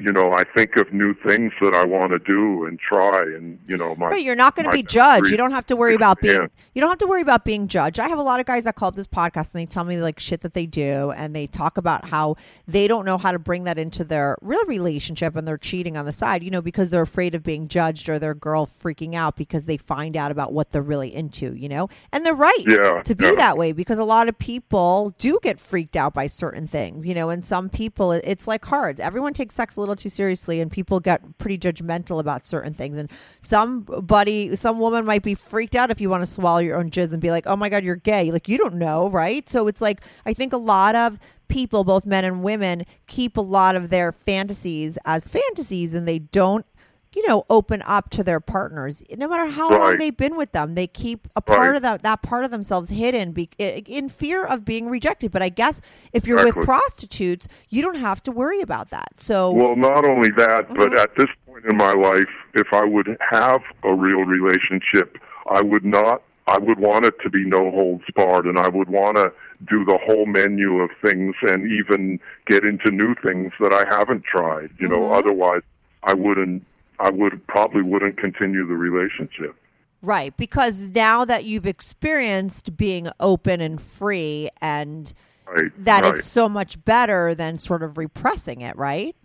[0.00, 3.58] you know, I think of new things that I want to do and try, and
[3.66, 5.24] you know, my Right, you're not going to be judged.
[5.24, 6.36] degree- You don't have to worry about being.
[6.42, 6.46] Yeah.
[6.74, 7.98] You don't have to worry about being judged.
[7.98, 9.96] I have a lot of guys that call up this podcast and they tell me
[9.98, 12.36] like shit that they do, and they talk about how
[12.68, 16.04] they don't know how to bring that into their real relationship, and they're cheating on
[16.04, 19.34] the side, you know, because they're afraid of being judged or their girl freaking out
[19.36, 23.02] because they find out about what they're really into, you know, and they're right Yeah,
[23.02, 23.34] to be yeah.
[23.34, 27.14] that way because a lot of people do get freaked out by certain things, you
[27.14, 29.00] know, and some people it's like hard.
[29.00, 32.96] Everyone takes sex a little too seriously and people get pretty judgmental about certain things
[32.96, 36.90] and somebody some woman might be freaked out if you want to swallow your own
[36.90, 39.48] jizz and be like, "Oh my god, you're gay." Like you don't know, right?
[39.48, 43.40] So it's like I think a lot of people, both men and women, keep a
[43.42, 46.66] lot of their fantasies as fantasies and they don't
[47.14, 49.02] you know, open up to their partners.
[49.16, 51.76] No matter how long they've been with them, they keep a part Right.
[51.76, 55.30] of that that part of themselves hidden be, in fear of being rejected.
[55.32, 55.80] But I guess
[56.12, 56.60] if you're Exactly.
[56.60, 59.20] with prostitutes, you don't have to worry about that.
[59.20, 60.98] So Well, not only that, but Mm-hmm.
[60.98, 65.16] at this point in my life, if I would have a real relationship,
[65.50, 66.22] I would not.
[66.46, 69.30] I would want it to be no holds barred, and I would want to
[69.68, 74.24] do the whole menu of things, and even get into new things that I haven't
[74.24, 74.70] tried.
[74.78, 75.12] You know, Mm-hmm.
[75.14, 75.62] otherwise,
[76.04, 76.64] I wouldn't.
[77.00, 79.56] I would probably wouldn't continue the relationship.
[80.02, 85.12] right, because now that you've experienced being open and free, and
[85.46, 85.72] Right.
[85.84, 86.14] that right.
[86.14, 89.16] it's so much better than sort of repressing it, right?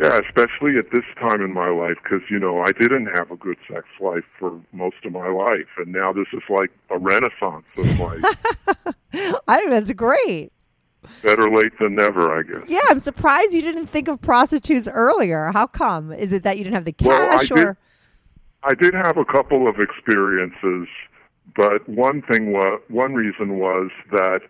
[0.00, 3.36] Yeah, especially at this time in my life, because you know I didn't have a
[3.36, 7.64] good sex life for most of my life, and now this is like a renaissance
[7.76, 8.94] of life.
[9.48, 10.52] I think that's great.
[11.22, 12.68] Better late than never, I guess.
[12.68, 15.50] Yeah, I'm surprised you didn't think of prostitutes earlier.
[15.52, 16.12] How come?
[16.12, 17.78] Is it that you didn't have the Well, I cash, did- or
[18.62, 20.88] I did have a couple of experiences,
[21.54, 24.40] but one thing was one reason was that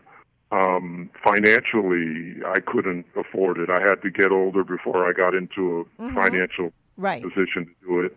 [0.52, 3.70] um, financially I couldn't afford it.
[3.70, 7.22] I had to get older before I got into a financial right?
[7.22, 8.16] position to do it.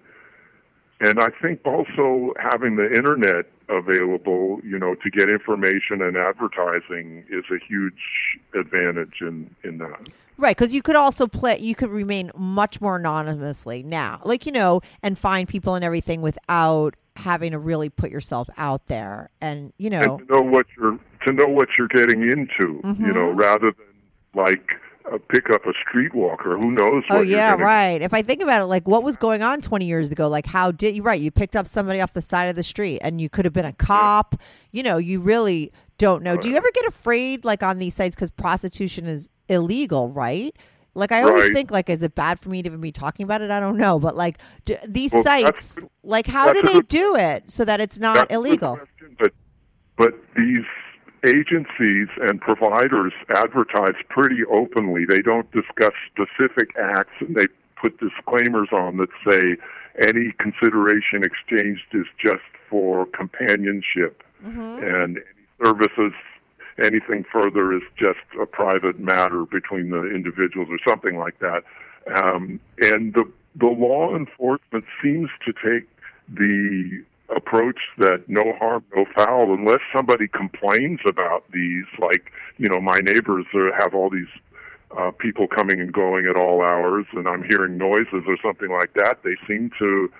[1.00, 7.24] And I think also having the internet available, you know, to get information and advertising
[7.30, 10.10] is a huge advantage in in that.
[10.40, 11.58] Right, because you could also play.
[11.60, 16.22] You could remain much more anonymously now, like you know, and find people and everything
[16.22, 19.30] without having to really put yourself out there.
[19.42, 23.14] And you know, and to know what you're to know what you're getting into, you
[23.14, 23.40] know, Mm-hmm.
[23.40, 23.86] rather than
[24.36, 24.72] like
[25.30, 26.62] pick up a streetwalker.
[26.62, 27.04] Who knows?
[27.10, 28.02] oh yeah, gonna- right.
[28.02, 30.28] If I think about it, like what was going on twenty years ago?
[30.28, 31.04] Like how did you?
[31.04, 33.54] Right, you picked up somebody off the side of the street, and you could have
[33.54, 34.36] been a cop.
[34.72, 36.38] You know, you really don't know.
[36.38, 40.56] Do you ever get afraid, like on these sites, because prostitution is illegal, right?
[40.94, 41.54] Like I always Right.
[41.54, 43.52] think, like, is it bad for me to even be talking about it?
[43.52, 47.16] I don't know, but like do, these Well, sites, like, how do they good- do
[47.16, 48.78] it so that it's not illegal?
[48.78, 49.32] question, but
[49.98, 50.66] but these
[51.28, 55.06] agencies and providers advertise pretty openly.
[55.06, 57.48] They don't discuss specific acts, and they
[57.82, 59.58] put disclaimers on that say
[60.08, 64.24] any consideration exchanged is just for companionship,
[64.82, 65.26] and any
[65.64, 66.14] services.
[66.80, 71.64] Anything further is just a private matter between the individuals, or something like that.
[72.16, 75.90] Um, and the the law enforcement seems to take
[76.30, 77.04] the
[77.36, 81.86] approach that no harm, no foul, unless somebody complains about these.
[82.00, 84.28] Like, you know, my neighbors uh, have all these
[84.98, 88.94] uh, people coming and going at all hours, and I'm hearing noises or something like
[88.94, 89.20] that.
[89.24, 90.12] They seem to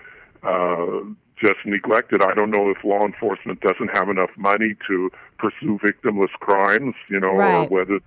[0.42, 1.00] uh,
[1.40, 2.22] just neglect it.
[2.22, 7.20] I don't know if law enforcement doesn't have enough money to pursue victimless crimes, you
[7.20, 8.00] know, or whether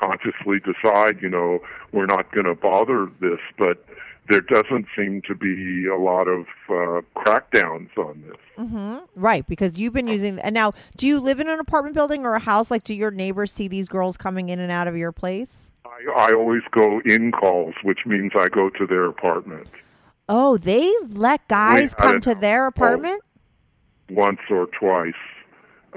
[0.00, 1.60] consciously decide, you know,
[1.92, 3.84] we're not going to bother this, but
[4.28, 9.00] there doesn't seem to be a lot of uh, crackdowns on this.
[9.14, 10.38] Right, because you've been using.
[10.40, 12.70] And now, do you live in an apartment building or a house?
[12.70, 15.70] Like, do your neighbors see these girls coming in and out of your place?
[15.84, 19.68] I, I always go in calls, which means I go to their apartment
[20.28, 23.22] Oh, they let guys Wait, come to their apartment?
[24.10, 25.12] once or twice.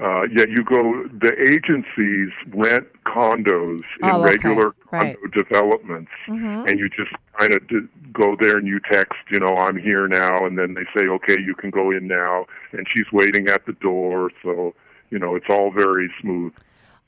[0.00, 1.04] Uh, yeah, you go.
[1.20, 4.32] The agencies rent condos in Oh, okay.
[4.32, 5.16] regular Right.
[5.20, 6.66] condo developments, Mm-hmm.
[6.68, 10.08] and you just kind of d- go there and you text, you know, I'm here
[10.08, 13.66] now, and then they say, okay, you can go in now, and she's waiting at
[13.66, 14.30] the door.
[14.42, 14.74] So,
[15.10, 16.52] you know, it's all very smooth,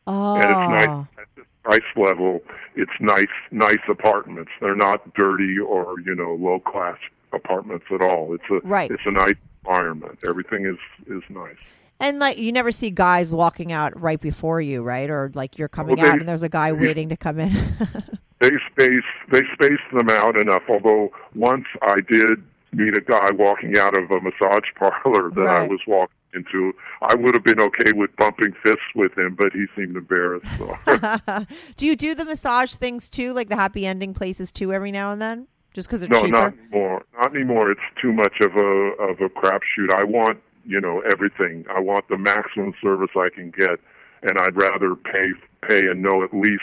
[0.06, 2.42] Oh, and it's nice at this price level.
[2.76, 4.50] It's nice, nice apartments.
[4.60, 6.98] They're not dirty or you know low class
[7.32, 8.34] apartments at all.
[8.34, 8.90] It's a Right.
[8.90, 10.18] It's a nice environment.
[10.28, 11.56] Everything is is nice.
[12.00, 15.08] And like you never see guys walking out right before you, right?
[15.10, 17.52] Or like you're coming Well, they- out and there's a guy waiting to come in.
[18.40, 20.62] they space they space them out enough.
[20.68, 22.42] Although once I did
[22.72, 27.14] meet a guy walking out of a massage parlor that I was walking into, I
[27.14, 30.46] would have been okay with bumping fists with him, but he seemed embarrassed.
[30.58, 30.76] So
[31.76, 35.10] do you do the massage things too, like the happy ending places too, every now
[35.12, 35.46] and then?
[35.72, 36.30] just because it's no, cheaper?
[36.32, 37.02] not anymore.
[37.18, 37.70] Not anymore.
[37.72, 38.60] It's too much of a
[39.02, 39.92] of a crapshoot.
[39.92, 41.64] I want you know everything.
[41.74, 43.78] I want the maximum service I can get,
[44.22, 45.30] and I'd rather pay
[45.68, 46.62] pay and know at least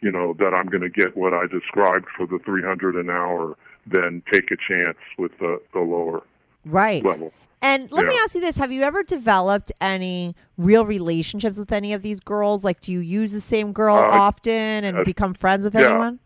[0.00, 3.56] you know that I'm going to get what I described for the 300 an hour
[3.86, 6.22] than take a chance with the the lower
[6.64, 7.04] right.
[7.04, 7.32] level.
[7.62, 11.92] And let me ask you this: Have you ever developed any real relationships with any
[11.92, 12.64] of these girls?
[12.64, 15.04] Like, do you use the same girl Uh, often and yes.
[15.04, 15.90] become friends with Yeah.
[15.90, 16.20] anyone?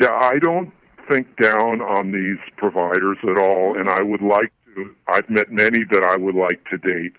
[0.00, 0.72] Yeah, I don't
[1.10, 4.94] think down on these providers at all, and I would like to.
[5.08, 7.12] I've met many that I would like to date.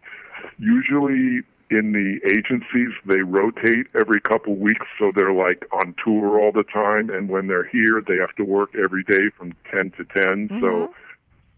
[0.60, 1.42] Usually
[1.72, 6.64] in the agencies, they rotate every couple weeks, so they're like on tour all the
[6.64, 10.50] time, and when they're here, they have to work every day from 10 to 10,
[10.62, 10.94] so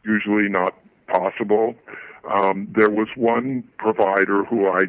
[0.06, 0.74] usually not
[1.08, 1.76] possible.
[2.34, 4.86] Um, there was one provider who I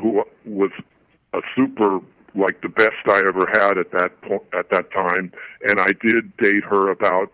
[0.00, 0.70] who was
[1.34, 2.00] a super
[2.34, 5.32] like the best I ever had at that point at that time,
[5.68, 7.30] and I did date her about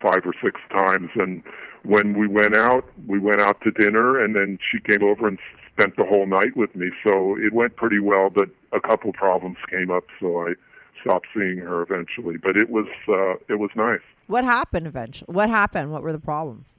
[0.00, 1.10] five or six times.
[1.16, 1.42] And
[1.88, 5.38] when we went out, we went out to dinner, and then she came over and
[5.72, 6.90] spent the whole night with me.
[7.02, 10.52] So it went pretty well, but a couple problems came up, so I
[11.00, 12.36] stopped seeing her eventually.
[12.36, 14.00] But it was uh, it was nice.
[14.26, 15.32] What happened eventually?
[15.32, 15.90] What happened?
[15.90, 16.78] What were the problems?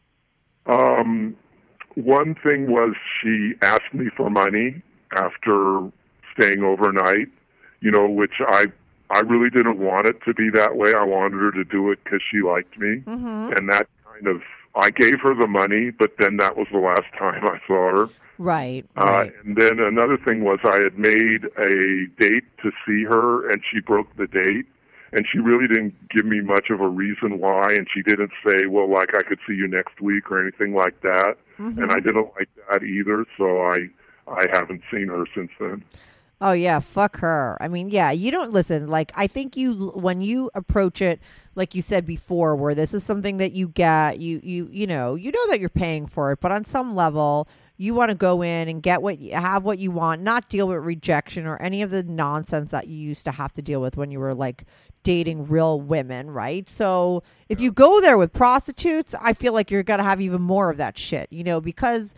[0.68, 1.36] Um,
[1.96, 4.82] one thing was she asked me for money
[5.16, 5.90] after
[6.38, 7.30] staying overnight,
[7.82, 8.68] you know, which I
[9.10, 10.94] I really didn't want it to be that way.
[10.94, 13.54] I wanted her to do it because she liked me, Mm-hmm.
[13.58, 14.42] and that kind of
[14.76, 18.10] I gave her the money, but then that was the last time I saw her.
[18.38, 18.86] Right.
[18.96, 19.34] Uh, Right.
[19.44, 23.80] and then another thing was I had made a date to see her, and she
[23.82, 24.66] broke the date.
[25.12, 28.68] And she really didn't give me much of a reason why, and she didn't say,
[28.68, 31.36] "Well, like I could see you next week" or anything like that.
[31.58, 33.90] And I didn't like that either, so I
[34.28, 35.84] I haven't seen her since then.
[36.42, 37.58] Oh yeah, fuck her.
[37.60, 38.88] I mean, yeah, you don't listen.
[38.88, 41.20] Like, I think you when you approach it,
[41.56, 45.16] like you said before, where this is something that you get, you you you know,
[45.16, 48.42] you know that you're paying for it, but on some level, you want to go
[48.42, 51.82] in and get what you have what you want, not deal with rejection or any
[51.82, 54.64] of the nonsense that you used to have to deal with when you were like
[55.04, 56.70] dating real women, right?
[56.70, 60.70] So if you go there with prostitutes, I feel like you're gonna have even more
[60.70, 62.14] of that shit, you know, because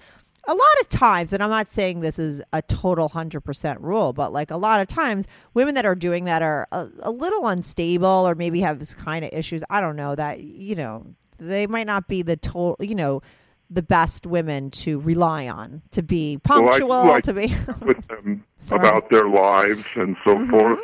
[0.48, 4.34] a lot of times, and I'm not saying this is a total 100% rule, but
[4.34, 8.08] like a lot of times, women that are doing that are a, a little unstable
[8.08, 9.64] or maybe have this kind of issues.
[9.70, 11.06] I don't know that, you know,
[11.38, 13.22] they might not be the total, you know,
[13.70, 17.54] the best women to rely on to be punctual, Well, I- like- to be.
[17.86, 20.50] with them about their lives and so mm-hmm.
[20.50, 20.80] forth.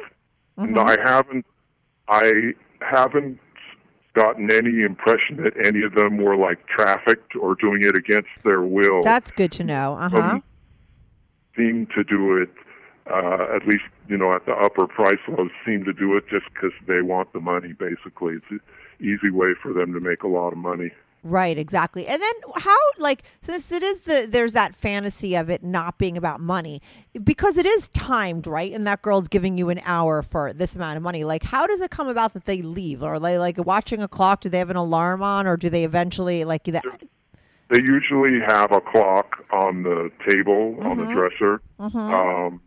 [0.58, 1.08] And I mm-hmm.
[1.08, 1.46] haven't,
[2.08, 3.40] I haven't
[4.18, 8.62] gotten any impression that any of them were like trafficked or doing it against their
[8.62, 9.04] will.
[9.04, 9.94] That's good to know.
[9.94, 10.18] Uh huh.
[10.18, 10.44] Um,
[11.56, 12.50] seem to do it,
[13.12, 16.46] uh, at least you know at the upper price levels, seem to do it just
[16.54, 17.74] because they want the money.
[17.74, 18.60] Basically, it's an
[19.00, 20.92] easy way for them to make a lot of money.
[21.28, 22.08] Right, exactly.
[22.08, 26.16] And then how like since it is the there's that fantasy of it not being
[26.16, 26.82] about money
[27.22, 28.72] because it is timed, right?
[28.72, 31.26] And that girl's giving you an hour for this amount of money.
[31.26, 33.04] Like how does it come about that they leave?
[33.04, 34.40] Or are they like watching a clock?
[34.40, 36.86] Do they have an alarm on or do they eventually like that
[37.70, 41.14] They usually have a clock on the table on the mm-hmm.
[41.14, 41.62] dresser.
[41.78, 41.98] Mm-hmm.
[41.98, 42.62] Um,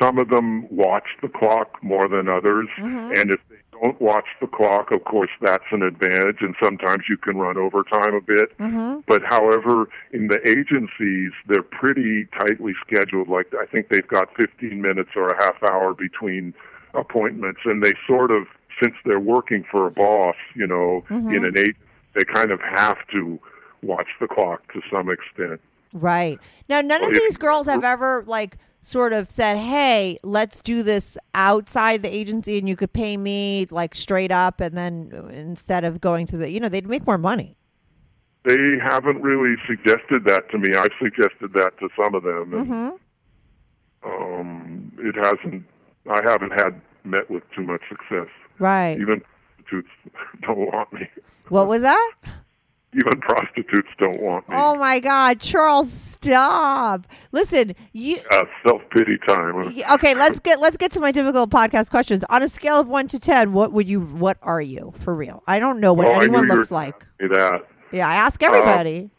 [0.00, 3.20] some of them watch the clock more than others, mm-hmm.
[3.20, 3.40] and if
[3.80, 6.38] don't watch the clock, of course, that's an advantage.
[6.40, 8.56] And sometimes you can run overtime a bit.
[8.58, 9.00] Mm-hmm.
[9.06, 13.28] But however, in the agencies, they're pretty tightly scheduled.
[13.28, 16.54] Like I think they've got 15 minutes or a half hour between
[16.94, 18.46] appointments, and they sort of,
[18.82, 21.30] since they're working for a boss, you know, mm-hmm.
[21.30, 21.78] in an agency,
[22.14, 23.38] they kind of have to
[23.82, 25.60] watch the clock to some extent.
[25.92, 26.38] Right.
[26.68, 30.82] Now none of if- these girls have ever like sort of said, "Hey, let's do
[30.82, 35.84] this outside the agency and you could pay me like straight up and then instead
[35.84, 37.56] of going through the, you know, they'd make more money."
[38.44, 40.74] They haven't really suggested that to me.
[40.74, 42.66] I've suggested that to some of them, and
[44.04, 44.32] Mm-hmm.
[44.40, 45.64] um, it hasn't.
[46.10, 48.28] I haven't had met with too much success.
[48.58, 48.98] Right.
[49.00, 49.22] Even
[49.56, 49.88] prostitutes
[50.42, 51.08] don't want me.
[51.48, 52.12] What was that?
[52.96, 54.54] Even prostitutes don't want me.
[54.56, 57.06] Oh my God, Charles, stop!
[57.32, 59.56] Listen, you Uh, Self pity time.
[59.92, 60.14] okay?
[60.14, 62.24] Let's get let's get to my typical podcast questions.
[62.30, 64.00] On a scale of one to ten, what would you?
[64.00, 65.42] What are you for real?
[65.46, 67.06] I don't know what oh, anyone looks like.
[67.18, 67.66] that.
[67.92, 69.10] Yeah, I ask everybody.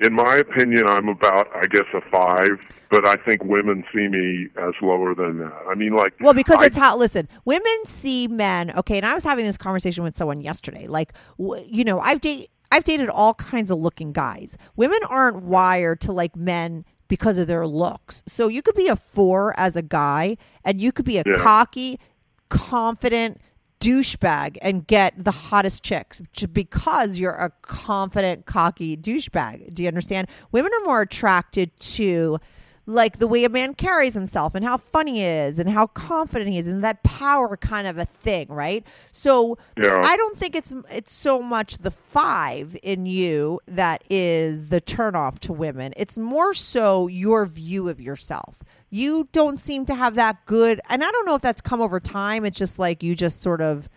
[0.00, 2.58] In my opinion, I'm about, I guess, a five.
[2.90, 5.52] But I think women see me as lower than that.
[5.68, 8.70] I mean, like, Well, because I- it's how listen, women see men.
[8.76, 10.86] Okay, and I was having this conversation with someone yesterday.
[10.86, 14.58] Like, w- you know, I've date I've dated all kinds of looking guys.
[14.74, 18.24] Women aren't wired to like men because of their looks.
[18.26, 21.38] So you could be a four as a guy, and you could be a Yeah.
[21.38, 22.00] cocky,
[22.48, 23.40] confident,
[23.78, 26.20] douchebag and get the hottest chicks
[26.52, 29.72] because you're a confident, cocky douchebag.
[29.72, 30.26] Do you understand?
[30.50, 32.38] Women are more attracted to
[32.86, 36.50] like the way a man carries himself and how funny he is and how confident
[36.50, 38.86] he is and that power kind of a thing, right?
[39.12, 40.02] So Yeah.
[40.04, 45.38] I don't think it's it's so much the five in you that is the turnoff
[45.40, 45.94] to women.
[45.96, 48.56] It's more so your view of yourself.
[48.90, 51.98] You don't seem to have that good, and I don't know if that's come over
[51.98, 52.44] time.
[52.44, 53.88] It's just like you just sort of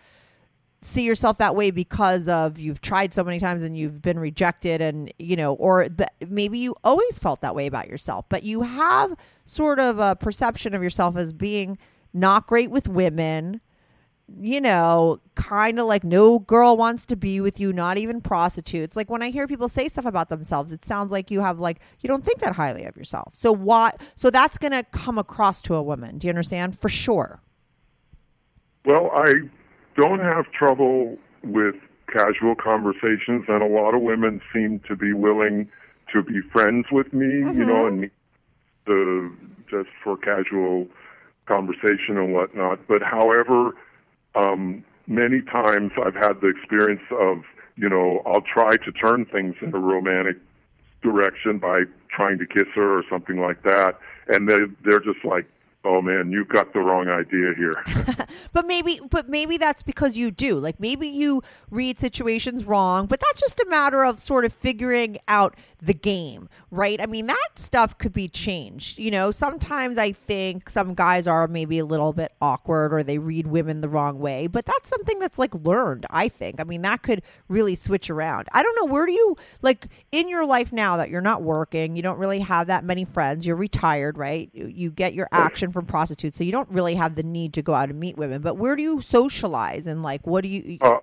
[0.80, 4.80] see yourself that way because of you've tried so many times and you've been rejected
[4.80, 8.62] and you know or the, maybe you always felt that way about yourself but you
[8.62, 11.76] have sort of a perception of yourself as being
[12.12, 13.60] not great with women
[14.40, 18.96] you know kind of like no girl wants to be with you not even prostitutes.
[18.96, 21.80] Like when i hear people say stuff about themselves it sounds like you have like
[22.00, 23.34] you don't think that highly of yourself.
[23.34, 26.18] So what so that's going to come across to a woman.
[26.18, 26.78] Do you understand?
[26.78, 27.40] For sure.
[28.84, 29.32] Well, I
[29.98, 31.74] don't have trouble with
[32.12, 35.68] casual conversations, and a lot of women seem to be willing
[36.12, 38.10] to be friends with me, you know, and
[38.86, 39.30] the
[39.68, 40.86] just for casual
[41.46, 42.78] conversation and whatnot.
[42.86, 43.74] But however,
[44.34, 47.42] um, many times I've had the experience of,
[47.76, 50.36] you know, I'll try to turn things in a romantic
[51.02, 51.82] direction by
[52.14, 55.46] trying to kiss her or something like that, and they they're just like,
[55.88, 57.82] "Oh man, you've got the wrong idea here."
[58.52, 60.58] But maybe, but maybe that's because you do.
[60.58, 65.18] Like maybe you read situations wrong, but that's just a matter of sort of figuring
[65.28, 67.00] out the game, right?
[67.00, 68.98] I mean, that stuff could be changed.
[68.98, 73.18] You know, sometimes I think some guys are maybe a little bit awkward or they
[73.18, 76.06] read women the wrong way, but that's something that's like learned.
[76.10, 76.60] I think.
[76.60, 78.48] I mean, that could really switch around.
[78.52, 78.92] I don't know.
[78.92, 81.96] Where do you like in your life now that you're not working?
[81.96, 83.46] You don't really have that many friends.
[83.46, 84.50] You're retired, right?
[84.52, 87.62] You, you get your action from prostitutes, so you don't really have the need to
[87.62, 88.42] go out and meet women.
[88.42, 90.78] But where do you socialize and like what do you?
[90.80, 90.98] Uh,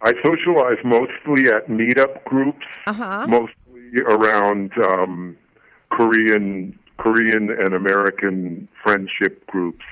[0.00, 3.26] I socialize mostly at meetup groups, Uh-huh.
[3.28, 5.36] mostly around um,
[5.90, 9.84] Korean, Korean and American friendship groups.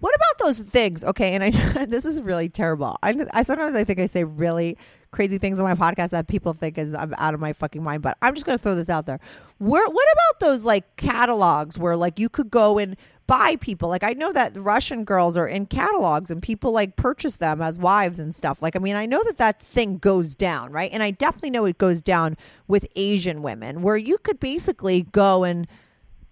[0.00, 1.04] What about those things?
[1.04, 2.96] Okay, and I this is really terrible.
[3.02, 4.78] I, I sometimes I think I say really
[5.10, 8.00] crazy things on my podcast that people think is I'm out of my fucking mind.
[8.02, 9.20] But I'm just gonna throw this out there.
[9.58, 12.96] Where what about those like catalogs where like you could go and
[13.30, 13.88] buy people?
[13.88, 17.78] Like I know that Russian girls are in catalogs and people like purchase them as
[17.78, 18.60] wives and stuff.
[18.60, 21.64] Like I mean I know that that thing goes down right, and I definitely know
[21.64, 25.68] it goes down with Asian women where you could basically go and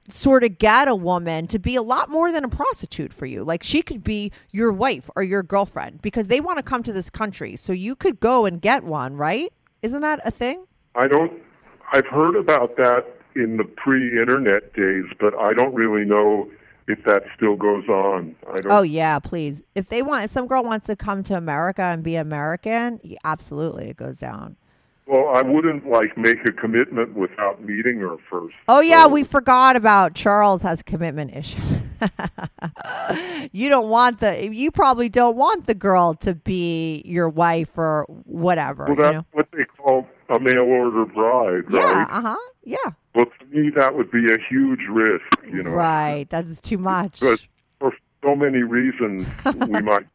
[0.09, 3.45] sort of get a woman to be a lot more than a prostitute for you.
[3.45, 6.93] Like she could be your wife or your girlfriend because they want to come to
[6.93, 7.55] this country.
[7.55, 9.53] So you could go and get one, right?
[9.83, 10.65] Isn't that a thing?
[10.97, 11.33] I don't.
[11.93, 16.51] I've heard about that in the pre-internet days, but I don't really know
[16.89, 18.35] if that still goes on.
[18.53, 18.73] I don't.
[18.73, 19.63] Oh yeah, please.
[19.75, 23.89] If they want if some girl wants to come to America and be American, absolutely
[23.91, 24.57] it goes down.
[25.07, 28.55] Well, I wouldn't like make a commitment without meeting her first.
[28.69, 31.73] Oh yeah, So- we forgot about Charles has commitment issues.
[33.53, 38.05] you don't want the you probably don't want the girl to be your wife or
[38.25, 38.85] whatever.
[38.85, 39.25] Well, you that's know?
[39.33, 42.09] what they call a mail order bride, Yeah, right?
[42.11, 42.37] uh huh.
[42.65, 42.77] Yeah.
[43.19, 45.73] Well, to me, that would be a huge risk, you know.
[45.73, 46.27] Right.
[46.31, 47.19] That's too much.
[47.19, 47.45] But
[47.81, 47.93] for
[48.23, 49.27] so many reasons,
[49.67, 50.07] we might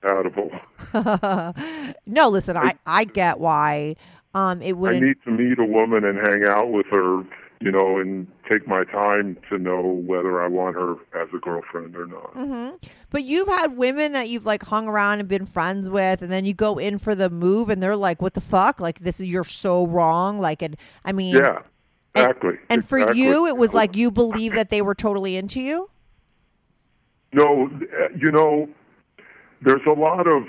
[0.00, 0.52] compatible.
[2.06, 3.96] no, listen, I, I get why
[4.34, 7.24] um it wouldn't need to meet a woman and hang out with her,
[7.60, 11.96] you know, and take my time to know whether I want her as a girlfriend
[11.96, 12.32] or not.
[12.34, 12.76] Mm-hmm.
[13.10, 16.44] But you've had women that you've like hung around and been friends with, and then
[16.44, 18.80] you go in for the move, and they're like, "What the fuck?
[18.80, 21.62] Like this is you're so wrong." Like, and I mean, Yeah,
[22.20, 22.58] exactly.
[22.70, 23.22] And for exactly.
[23.22, 25.90] you, it was like you believe that they were totally into you.
[27.32, 28.68] No, uh, you know,
[29.62, 30.44] there's a lot of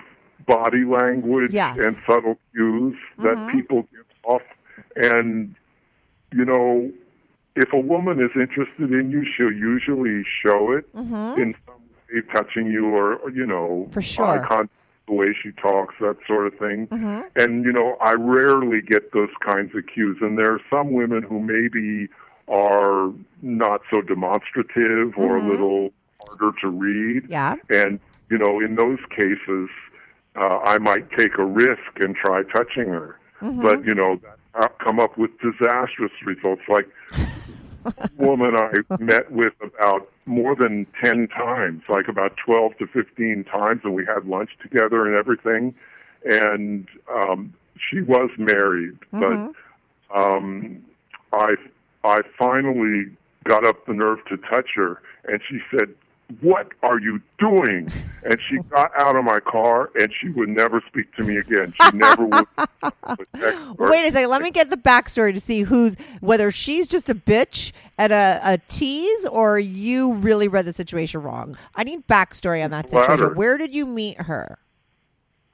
[0.46, 1.78] body language Yes.
[1.80, 3.52] and subtle cues that Mhm.
[3.52, 4.42] people give off.
[4.96, 5.56] And,
[6.34, 6.92] you know,
[7.56, 11.38] if a woman is interested in you, she'll usually show it Mhm.
[11.38, 11.76] in some
[12.14, 14.26] way, touching you or, or, you know, For sure.
[14.26, 14.70] eye contact,
[15.08, 16.88] the way she talks, that sort of thing.
[16.88, 17.24] Mhm.
[17.36, 20.18] And, you know, I rarely get those kinds of cues.
[20.22, 22.10] And there are some women who maybe
[22.48, 25.50] are not so demonstrative or a Mhm.
[25.50, 25.94] little
[26.26, 27.26] harder to read.
[27.30, 27.56] Yeah.
[27.70, 28.00] And,
[28.30, 29.70] you know, in those cases,
[30.36, 33.18] uh, I might take a risk and try touching her.
[33.42, 33.62] Mhm.
[33.62, 34.20] But, you know,
[34.56, 36.64] I'll come up with disastrous results.
[36.68, 36.90] Like,
[38.18, 43.82] woman I met with about more than 10 times, like about 12 to 15 times,
[43.84, 45.74] and we had lunch together and everything.
[46.26, 47.54] And um,
[47.90, 49.54] she was married, Mhm.
[50.10, 50.84] but um,
[51.34, 51.56] I,
[52.04, 53.06] I finally
[53.44, 55.94] got up the nerve to touch her, and she said,
[56.42, 57.92] what are you doing?
[58.24, 61.74] And she got out of my car and she would never speak to me again.
[61.82, 62.48] She never would.
[63.80, 64.30] Wait a second.
[64.30, 68.40] Let me get the backstory to see who's whether she's just a bitch and a,
[68.44, 71.58] a tease or you really read the situation wrong.
[71.76, 73.12] I need backstory on that situation.
[73.12, 73.34] Latter.
[73.34, 74.60] Where did you meet her?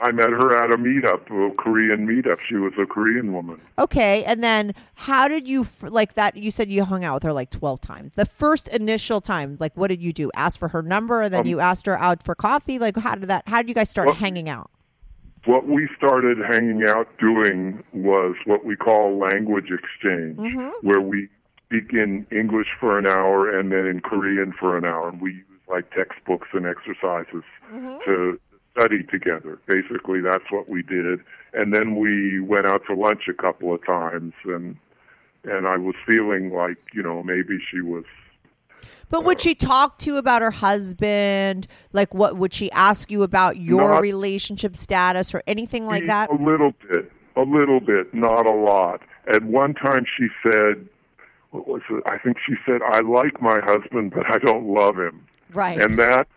[0.04, 2.40] I met her at a meetup, a Korean meetup.
[2.48, 3.62] She was a Korean woman.
[3.80, 6.36] Okay, and then how did you like that?
[6.36, 8.16] You said you hung out with her like twelve times.
[8.16, 10.30] The first initial time, like, what did you do?
[10.36, 12.78] Ask for her number, and then Um, you asked her out for coffee.
[12.80, 13.48] Like, how did that?
[13.48, 14.70] How did you guys start Well- hanging out?
[15.46, 20.38] What we started hanging out doing was what we call language exchange,
[20.82, 21.30] where we
[21.66, 25.10] speak in English for an hour and then in Korean for an hour.
[25.10, 27.44] And we use like textbooks and exercises
[28.06, 28.40] to
[28.78, 29.60] study together.
[29.68, 31.20] Basically, that's what we did.
[31.54, 34.76] And then we went out to lunch a couple of times, and
[35.44, 38.06] and I was feeling like you know maybe she was
[39.10, 41.68] But would she talk to you about her husband?
[41.92, 46.32] Like, what would she ask you about your relationship status or anything like that?
[46.32, 49.02] A little bit, a little bit, not a lot.
[49.28, 50.88] At one time, she said,
[51.52, 52.04] "What was it?
[52.08, 55.80] I think she said, I like my husband, but I don't love him." Right.
[55.80, 56.28] And that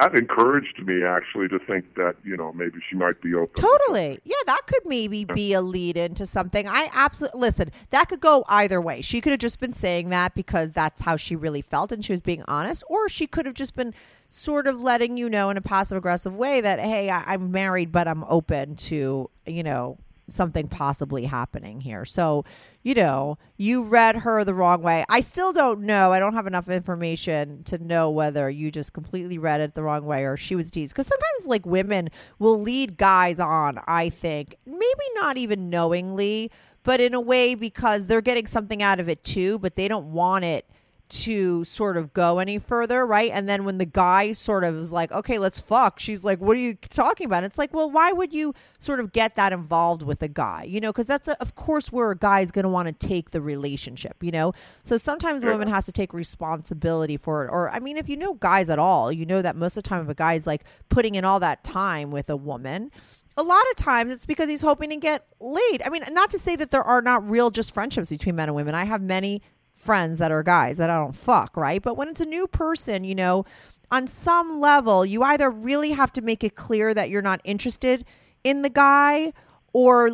[0.00, 3.62] that encouraged me actually to think that you know maybe she might be open.
[3.62, 4.18] Totally.
[4.24, 6.68] Yeah, that could maybe be a lead into something.
[6.68, 9.00] I absolutely listen, that could go either way.
[9.00, 12.12] She could have just been saying that because that's how she really felt and she
[12.12, 13.94] was being honest, or she could have just been
[14.28, 17.92] sort of letting you know in a passive aggressive way that, hey, I, I'm married,
[17.92, 22.04] but I'm open to, you know, something possibly happening here.
[22.04, 22.44] So,
[22.82, 25.04] you know, you read her the wrong way.
[25.08, 26.12] I still don't know.
[26.12, 30.04] I don't have enough information to know whether you just completely read it the wrong
[30.04, 30.94] way or she was teased.
[30.94, 32.08] Because sometimes, like, women
[32.38, 36.50] will lead guys on, I think, maybe not even knowingly,
[36.82, 40.12] but in a way because they're getting something out of it too, but they don't
[40.12, 40.68] want it
[41.08, 43.30] to sort of go any further, right?
[43.32, 46.56] And then when the guy sort of is like, okay, let's fuck, she's like, what
[46.56, 47.44] are you talking about?
[47.44, 50.64] It's like, well, why would you sort of get that involved with a guy?
[50.64, 53.06] You know, because that's, a, of course, where a guy is going to want to
[53.06, 54.52] take the relationship, you know?
[54.82, 57.50] So sometimes a woman has to take responsibility for it.
[57.50, 59.88] Or, I mean, if you know guys at all, you know that most of the
[59.88, 62.90] time if a guy is like putting in all that time with a woman,
[63.36, 65.82] a lot of times it's because he's hoping to get laid.
[65.84, 68.56] I mean, not to say that there are not real just friendships between men and
[68.56, 68.74] women.
[68.74, 69.42] I have many
[69.76, 71.80] friends that are guys that I don't fuck, right?
[71.82, 73.44] But when it's a new person, you know,
[73.90, 78.04] on some level, you either really have to make it clear that you're not interested
[78.42, 79.32] in the guy
[79.76, 80.08] or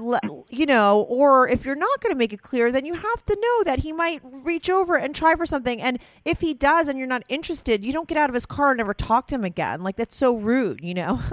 [0.48, 3.38] you know or if you're not going to make it clear then you have to
[3.40, 5.80] know that he might reach over and try for something.
[5.80, 8.72] And if he does and you're not interested you don't get out of his car
[8.72, 9.84] and never talk to him again.
[9.84, 11.20] Like that's so rude you know?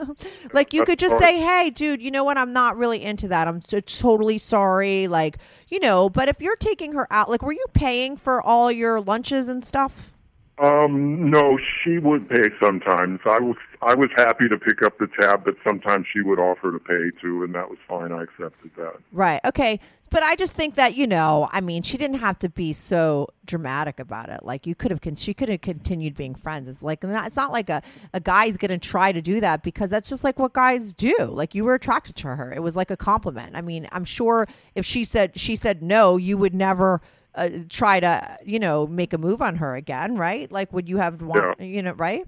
[0.54, 2.38] Like you could just say hey dude you know what?
[2.38, 3.48] I'm not really into that.
[3.48, 5.08] I'm t- totally sorry.
[5.08, 8.72] Like you know but if you're taking her out like were you paying for all
[8.72, 10.14] your lunches and stuff?
[10.60, 13.22] Um, no, she would pay sometimes.
[13.26, 16.72] I was I was happy to pick up the tab, but sometimes she would offer
[16.72, 18.12] to pay too, and that was fine.
[18.12, 18.96] I accepted that.
[19.14, 19.40] Right.
[19.46, 19.80] Okay.
[20.12, 23.28] But I just think that you know, I mean, she didn't have to be so
[23.46, 24.44] dramatic about it.
[24.44, 26.68] Like you could have, con- she could have continued being friends.
[26.68, 27.82] It's like not, it's not like a
[28.14, 31.16] a guy's going to try to do that because that's just like what guys do.
[31.20, 32.52] Like you were attracted to her.
[32.52, 33.56] It was like a compliment.
[33.56, 37.02] I mean, I'm sure if she said she said no, you would never.
[37.36, 40.98] Uh, try to you know make a move on her again right like would you
[40.98, 41.66] have want Yeah.
[41.66, 42.26] you know right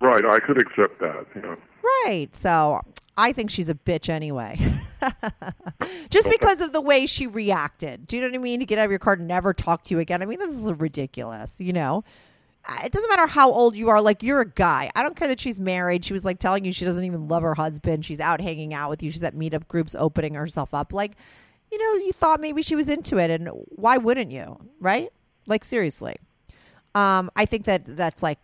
[0.00, 1.26] Right, I could accept that.
[1.36, 1.56] Yeah.
[2.06, 2.28] Right.
[2.34, 2.80] So
[3.16, 4.58] I think she's a bitch anyway.
[6.10, 8.06] Just because of the way she reacted.
[8.06, 8.60] Do you know what I mean?
[8.60, 10.22] To get out of your car and never talk to you again.
[10.22, 12.04] I mean, this is ridiculous, you know?
[12.66, 14.00] Uh, It doesn't matter how old you are.
[14.00, 14.90] Like, you're a guy.
[14.94, 16.04] I don't care that she's married.
[16.04, 18.04] She was like telling you she doesn't even love her husband.
[18.04, 19.10] She's out hanging out with you.
[19.10, 20.92] She's at meetup groups opening herself up.
[20.92, 21.12] Like,
[21.70, 23.30] you know, you thought maybe she was into it.
[23.30, 24.58] And why wouldn't you?
[24.80, 25.10] Right?
[25.46, 26.16] Like, seriously.
[26.94, 28.38] Um, I think that that's like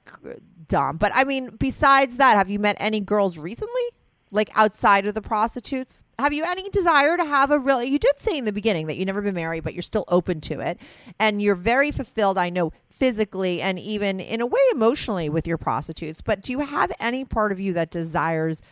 [0.69, 0.97] dumb.
[0.97, 3.83] But I mean, besides that, have you met any girls recently?
[4.31, 6.03] Like outside of the prostitutes?
[6.19, 8.97] Have you any desire to have a real you did say in the beginning that
[8.97, 10.79] you've never been married, but you're still open to it.
[11.19, 15.59] And you're very fulfilled, I know, physically and even in a way emotionally with your
[15.59, 16.23] prostitutes.
[16.23, 18.63] But do you have any part of you that desires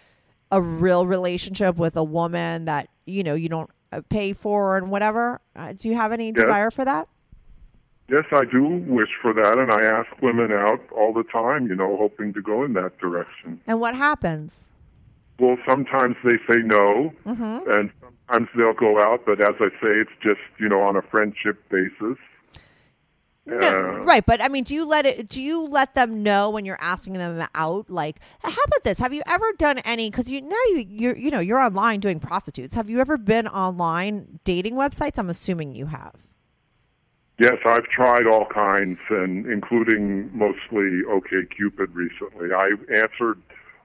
[0.50, 4.90] a real relationship with a woman that, you know, you don't uh, pay for and
[4.90, 5.40] whatever?
[5.54, 7.08] Uh, do you have any desire for that?
[8.08, 11.66] Yes, I do wish for that, and I ask women out all the time.
[11.68, 13.60] You know, hoping to go in that direction.
[13.66, 14.64] And what happens?
[15.38, 17.70] Well, sometimes they say no, Mm-hmm.
[17.70, 19.24] and sometimes they'll go out.
[19.26, 22.18] But as I say, it's just you know on a friendship basis.
[23.46, 25.28] No, Uh, right, but I mean, do you let it?
[25.28, 27.90] Do you let them know when you're asking them out?
[27.90, 28.98] Like, how about this?
[28.98, 30.10] Have you ever done any?
[30.10, 32.74] Because you now you you're you know you're online doing prostitutes.
[32.74, 35.18] Have you ever been online dating websites?
[35.18, 36.14] I'm assuming you have.
[37.38, 42.52] Yes, I've tried all kinds, and including mostly OKCupid recently.
[42.52, 43.40] I answered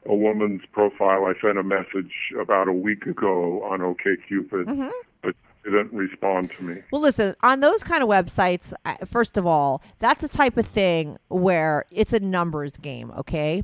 [0.05, 1.25] a woman's profile.
[1.25, 4.89] I sent a message about a week ago on OKCupid, Mm-hmm.
[5.23, 6.81] but she didn't respond to me.
[6.91, 8.71] Well, listen, on those kind of websites,
[9.07, 13.63] first of all, that's a type of thing where it's a numbers game, okay?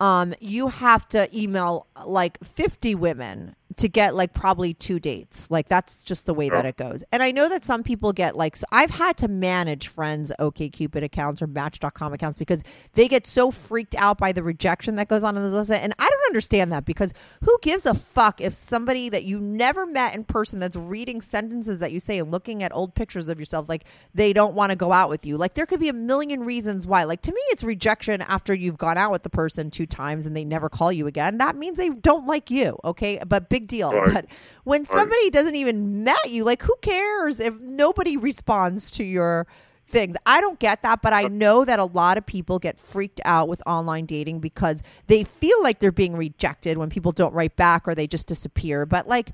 [0.00, 5.50] Um, you have to email like 50 women to get like probably two dates.
[5.50, 7.02] Like that's just the way that it goes.
[7.12, 11.02] And I know that some people get like so I've had to manage friends OKCupid
[11.02, 12.62] accounts or match.com accounts because
[12.94, 15.80] they get so freaked out by the rejection that goes on in this website.
[15.80, 17.12] And I don't understand that because
[17.42, 21.80] who gives a fuck if somebody that you never met in person that's reading sentences
[21.80, 24.76] that you say and looking at old pictures of yourself like they don't want to
[24.76, 25.36] go out with you.
[25.36, 27.02] Like there could be a million reasons why.
[27.02, 30.36] Like to me it's rejection after you've gone out with the person two times and
[30.36, 31.38] they never call you again.
[31.38, 33.20] That means they don't like you, okay?
[33.26, 33.90] But big deal.
[33.92, 34.12] Right.
[34.14, 34.26] But
[34.64, 39.46] when somebody doesn't even met you, like who cares if nobody responds to your
[39.88, 40.16] things?
[40.26, 43.48] I don't get that, but I know that a lot of people get freaked out
[43.48, 47.88] with online dating because they feel like they're being rejected when people don't write back
[47.88, 48.84] or they just disappear.
[48.84, 49.30] But like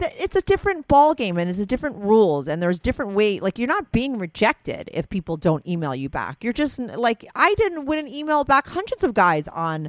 [0.00, 3.40] th- it's a different ball game and it's a different rules and there's different way
[3.40, 7.54] like you're not being rejected if people don't email you back you're just like i
[7.54, 9.88] didn't wouldn't email back hundreds of guys on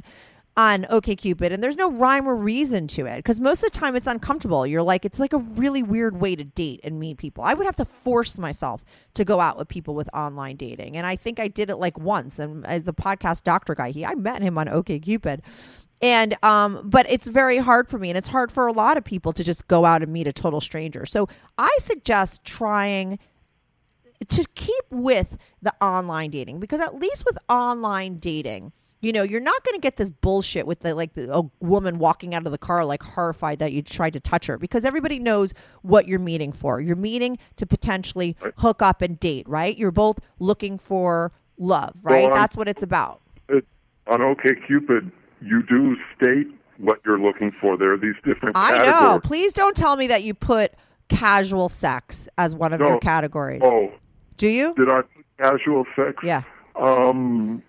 [0.58, 3.94] on OKCupid, and there's no rhyme or reason to it because most of the time
[3.94, 4.66] it's uncomfortable.
[4.66, 7.44] You're like, it's like a really weird way to date and meet people.
[7.44, 8.84] I would have to force myself
[9.14, 11.96] to go out with people with online dating, and I think I did it like
[11.96, 12.40] once.
[12.40, 15.42] And as the podcast doctor guy, he I met him on OKCupid,
[16.02, 19.04] and um, but it's very hard for me, and it's hard for a lot of
[19.04, 21.06] people to just go out and meet a total stranger.
[21.06, 23.20] So I suggest trying
[24.28, 29.40] to keep with the online dating because at least with online dating you know you're
[29.40, 32.52] not going to get this bullshit with the like the, a woman walking out of
[32.52, 36.18] the car like horrified that you tried to touch her because everybody knows what you're
[36.18, 36.80] meeting for.
[36.80, 39.76] You're meeting to potentially hook up and date right?
[39.76, 42.26] You're both looking for love right?
[42.26, 43.20] Well, that's what it's about.
[43.48, 43.64] It,
[44.06, 47.76] on OKCupid, you do state what you're looking for.
[47.76, 48.90] There are these different i categories.
[49.00, 50.72] know please don't tell me that you put
[51.08, 52.88] casual sex as one of No.
[52.88, 53.62] your categories.
[53.64, 53.92] Oh,
[54.36, 54.74] do you?
[54.74, 56.16] Did I put casual sex?
[56.22, 56.42] yeah.
[56.76, 57.62] Um,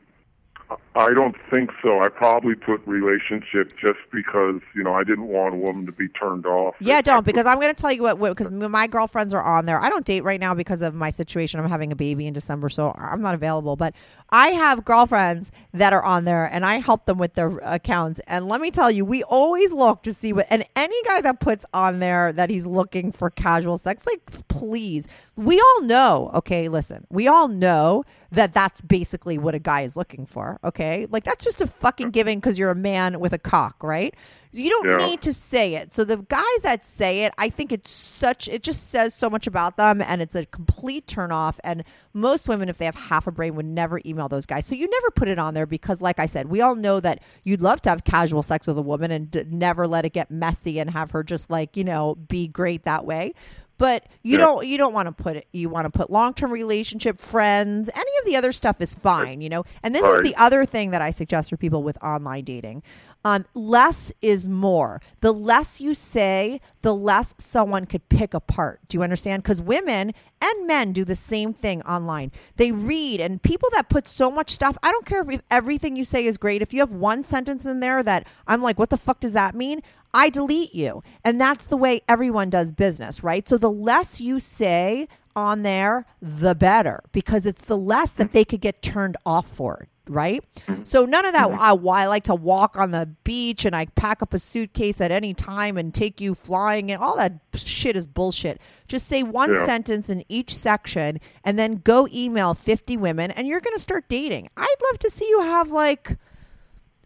[0.96, 2.02] I don't think so.
[2.02, 6.08] I probably put relationship just because you know I didn't want a woman to be
[6.10, 6.76] turned off.
[6.80, 9.80] Yeah, don't because I'm going to tell you what because my girlfriends are on there.
[9.80, 11.60] I don't date right now because of my situation.
[11.60, 13.76] I'm having a baby in December, so I'm not available.
[13.76, 13.94] But
[14.32, 18.20] I have girlfriends that are on there, and I help them with their accounts.
[18.26, 20.48] And let me tell you, we always look to see what.
[20.50, 25.08] And any guy that puts on there that he's looking for casual sex, like please,
[25.36, 26.32] we all know.
[26.34, 30.60] Okay, listen, we all know that that's basically what a guy is looking for.
[30.64, 34.14] Okay, like that's just a fucking given because you're a man with a cock, right?
[34.52, 35.08] You don't Yeah.
[35.08, 35.94] need to say it.
[35.94, 39.46] So the guys that say it, I think it's such it just says so much
[39.46, 41.60] about them and it's a complete turnoff.
[41.64, 41.84] And
[42.14, 44.66] most women, if they have half a brain, would never email those guys.
[44.66, 47.22] So you never put it on there because, like I said, we all know that
[47.44, 50.32] you'd love to have casual sex with a woman and d- never let it get
[50.32, 53.34] messy and have her just like you know be great that way.
[53.80, 55.48] But you don't you don't want to put it.
[55.54, 59.40] You want to put long term relationship, friends, any of the other stuff is fine,
[59.40, 59.64] you know.
[59.82, 62.84] And this is the other thing that I suggest for people with online dating.
[63.26, 65.02] Um, less is more.
[65.20, 68.80] The less you say, the less someone could pick apart.
[68.88, 69.44] Do you understand?
[69.44, 72.32] Because women and men do the same thing online.
[72.56, 76.06] They read, and people that put so much stuff, I don't care if everything you
[76.06, 76.62] say is great.
[76.62, 79.54] If you have one sentence in there that I'm like, what the fuck does that
[79.54, 79.82] mean?
[80.14, 81.04] I delete you.
[81.24, 83.48] And that's the way everyone does business, right?
[83.48, 88.46] So the less you say on there, the better because it's the less that they
[88.46, 89.88] could get turned off for.
[90.10, 90.44] Right.
[90.68, 90.84] Mm-hmm.
[90.86, 91.50] So none of that.
[91.50, 91.88] Mm-hmm.
[91.88, 95.12] I, I like to walk on the beach and I pack up a suitcase at
[95.12, 98.60] any time and take you flying and all that shit is bullshit.
[98.88, 99.66] Just say one Yeah.
[99.66, 104.10] sentence in each section and then go email 50 women and you're going to start
[104.10, 104.50] dating.
[104.58, 106.18] I'd love to see you have like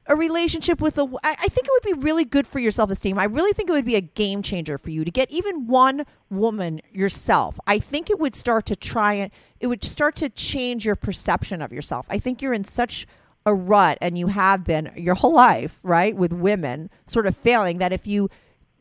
[0.08, 3.18] a relationship with a I I think it would be really good for your self-esteem.
[3.18, 6.06] I really think it would be a game changer for you to get even one
[6.30, 7.60] woman yourself.
[7.68, 11.62] I think it would start to try and it would start to change your perception
[11.62, 12.06] of yourself.
[12.10, 13.08] I think you're in such
[13.46, 17.78] a rut and you have been your whole life, right, with women sort of failing
[17.80, 18.30] that if you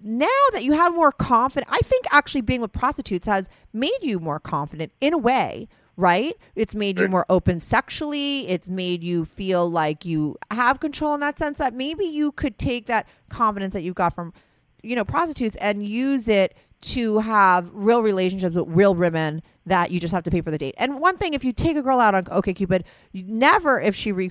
[0.05, 4.18] now that you have more confident, I think actually being with prostitutes has made you
[4.18, 6.34] more confident in a way, right?
[6.55, 8.49] It's made you more open sexually.
[8.49, 12.59] It's made you feel like you have control in that sense that maybe you could
[12.59, 14.32] take that confidence that you got from,
[14.82, 20.01] you know, prostitutes and use it to have real relationships with real women that you
[20.01, 20.74] just have to pay for the date.
[20.76, 24.11] And one thing, if you take a girl out on OkCupid, you never if she
[24.11, 24.30] re,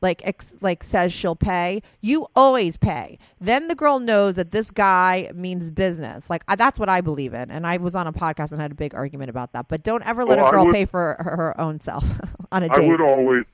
[0.00, 3.18] like ex, like says she'll pay, you always pay.
[3.40, 6.30] Then the girl knows that this guy means business.
[6.30, 7.50] Like I, that's what I believe in.
[7.50, 9.68] And I was on a podcast and had a big argument about that.
[9.68, 12.04] But don't ever oh, let Well, a girl would- pay for her, her own self
[12.52, 12.84] on a date.
[12.84, 13.44] I would always,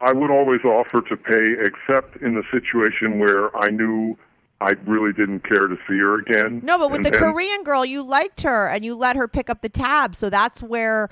[0.00, 4.18] I would always offer to pay, except in the situation where I knew
[4.62, 6.60] I really didn't care to see her again.
[6.62, 9.28] No, but with And the then- Korean girl, you liked her and you let her
[9.28, 10.14] pick up the tab.
[10.16, 11.10] So that's where,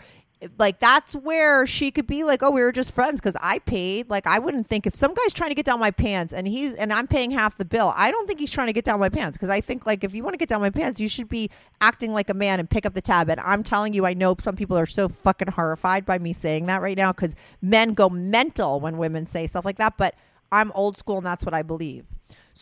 [0.58, 4.08] like, that's where she could be like, oh, we were just friends because I paid.
[4.08, 6.72] Like, I wouldn't think if some guy's trying to get down my pants and he's
[6.74, 9.10] and I'm paying half the bill, I don't think he's trying to get down my
[9.10, 11.28] pants because I think like if you want to get down my pants, you should
[11.28, 13.28] be acting like a man and pick up the tab.
[13.28, 16.66] And I'm telling you, I know some people are so fucking horrified by me saying
[16.66, 19.98] that right now because men go mental when women say stuff like that.
[19.98, 20.14] But
[20.50, 22.06] I'm old school and that's what I believe.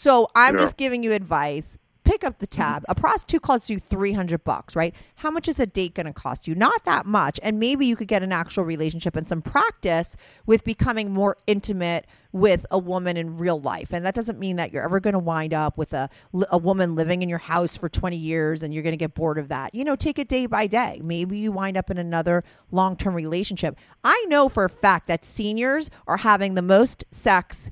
[0.01, 0.61] So I'm Yeah.
[0.61, 1.77] just giving you advice.
[2.05, 2.63] Pick up the mm-hmm.
[2.63, 2.85] tab.
[2.89, 4.95] A prostitute costs you 300 bucks, right?
[5.17, 6.55] How much is a date going to cost you?
[6.55, 7.41] Not that much.
[7.43, 12.07] And maybe you could get an actual relationship and some practice with becoming more intimate
[12.31, 13.93] with a woman in real life.
[13.93, 16.09] And that doesn't mean that you're ever going to wind up with a,
[16.49, 19.37] a woman living in your house for 20 years and you're going to get bored
[19.37, 19.75] of that.
[19.75, 21.01] You know, take it day by day.
[21.03, 23.77] Maybe you wind up in another long term relationship.
[24.05, 27.69] I know for a fact that seniors are having the most sex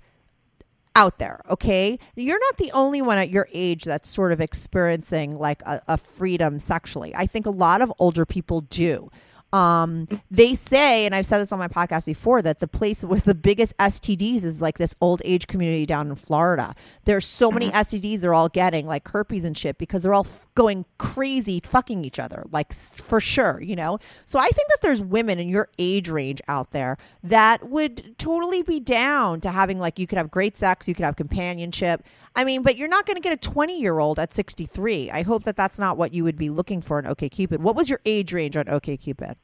[0.97, 1.99] out there, okay?
[2.16, 5.99] You're not the only one at your age that's sort of experiencing like a, a
[5.99, 7.14] freedom sexually.
[7.14, 9.11] I think a lot of older people do.
[9.53, 13.24] Um, they say, and I've said this on my podcast before, that the place with
[13.24, 16.74] the biggest STDs is like this old age community down in Florida.
[17.05, 20.49] There's so many STDs they're all getting, like herpes and shit, because they're all f-
[20.55, 23.99] going crazy fucking each other, like for sure, you know?
[24.24, 28.62] So I think that there's women in your age range out there that would totally
[28.62, 32.03] be down to having, like, you could have great sex, you could have companionship.
[32.37, 35.11] I mean, but you're not going to get a 20 year old at 63.
[35.11, 37.59] I hope that that's not what you would be looking for in OKCupid.
[37.61, 39.37] What was your age range on OKCupid?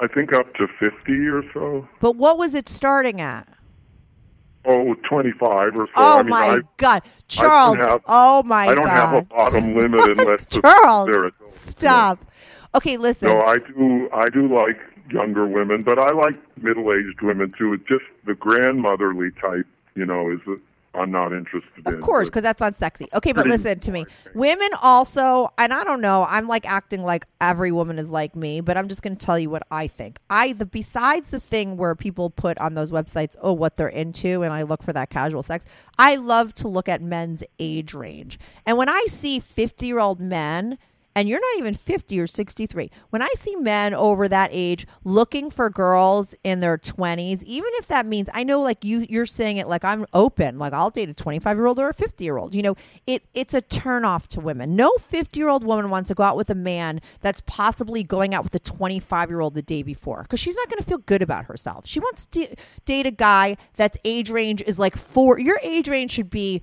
[0.00, 1.88] I think up to 50 or so.
[2.00, 3.46] But what was it starting at?
[4.64, 5.92] Oh, 25 or so.
[5.96, 7.76] Oh I mean, my I, God, Charles!
[7.78, 8.72] have- oh my God.
[8.72, 11.70] I don't God, have a bottom limit unless the- Charles, adults.
[11.70, 12.18] stop.
[12.74, 13.28] Okay, listen.
[13.28, 14.08] No, I do.
[14.12, 14.78] I do like
[15.10, 17.72] younger women, but I like middle-aged women too.
[17.72, 20.60] It's just the grandmotherly type, you know, is that
[20.92, 21.94] I'm not interested in.
[21.94, 23.06] Of course, because that's not sexy.
[23.14, 24.06] Okay, but listen to me.
[24.34, 28.60] Women also, and I don't know, I'm like acting like every woman is like me,
[28.60, 30.18] but I'm just going to tell you what I think.
[30.28, 34.42] I the besides the thing where people put on those websites, oh, what they're into,
[34.42, 35.64] and I look for that casual sex.
[35.96, 40.20] I love to look at men's age range, and when I see 50 year old
[40.20, 40.78] men.
[41.16, 42.90] And you're not even 50 or 63.
[43.10, 47.88] When I see men over that age looking for girls in their 20s, even if
[47.88, 51.10] that means I know like you you're saying it like I'm open, like I'll date
[51.10, 52.54] a 25-year-old or a 50-year-old.
[52.54, 54.76] You know, it it's a turnoff to women.
[54.76, 58.54] No 50-year-old woman wants to go out with a man that's possibly going out with
[58.54, 61.86] a 25-year-old the day before cuz she's not going to feel good about herself.
[61.86, 62.54] She wants to
[62.84, 66.62] date a guy that's age range is like 4 your age range should be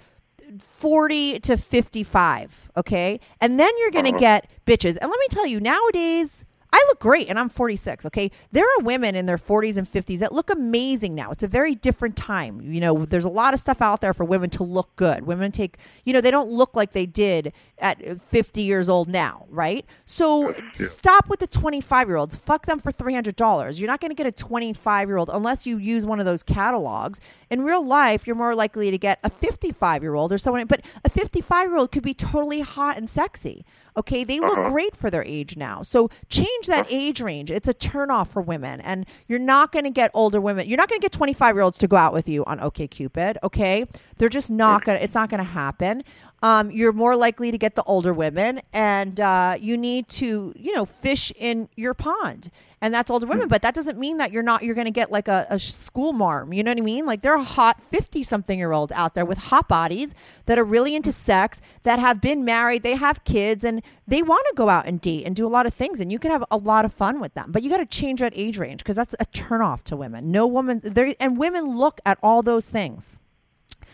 [0.60, 3.20] 40 to 55, okay?
[3.42, 4.20] And then you're going to uh-huh.
[4.20, 4.98] get bitches.
[5.02, 8.30] And let me tell you, nowadays, I look great and I'm 46, okay?
[8.52, 11.32] There are women in their 40s and 50s that look amazing now.
[11.32, 12.74] It's a very different time.
[12.74, 15.26] You know, there's a lot of stuff out there for women to look good.
[15.26, 19.46] Women take, you know, they don't look like they did at 50 years old now,
[19.50, 19.86] right?
[20.06, 22.36] So stop with the 25 year olds.
[22.36, 23.80] Fuck them for $300.
[23.80, 26.44] You're not going to get a 25 year old unless you use one of those
[26.44, 27.20] catalogs.
[27.50, 30.82] In real life, you're more likely to get a 55 year old or someone, but
[31.06, 33.66] a 55 year old could be totally hot and sexy.
[33.98, 34.70] Okay, they look Uh-huh.
[34.70, 35.82] great for their age now.
[35.82, 37.50] So change that age range.
[37.52, 40.68] It's a turnoff for women, and you're not going to get older women.
[40.68, 43.38] You're not going to get 25 year olds to go out with you on OKCupid.
[43.44, 43.86] Okay,
[44.18, 44.98] they're just not going.
[44.98, 46.04] to It's not going to happen.
[46.44, 50.76] Um, you're more likely to get the older women, and uh, you need to, you
[50.76, 53.48] know, fish in your pond, and that's older women.
[53.48, 54.62] But that doesn't mean that you're not.
[54.62, 56.54] You're going to get like a, a school marm.
[56.54, 57.08] You know what I mean?
[57.08, 60.14] Like there are hot 50 something year old out there with hot bodies
[60.46, 64.46] that are really into sex, that have been married, they have kids, and they want
[64.50, 66.46] to go out and date and do a lot of things, and you can have
[66.52, 67.52] a lot of fun with them.
[67.52, 70.32] But you got to change that age range because that's a turnoff to women.
[70.32, 73.18] No woman there, and women look at all those things.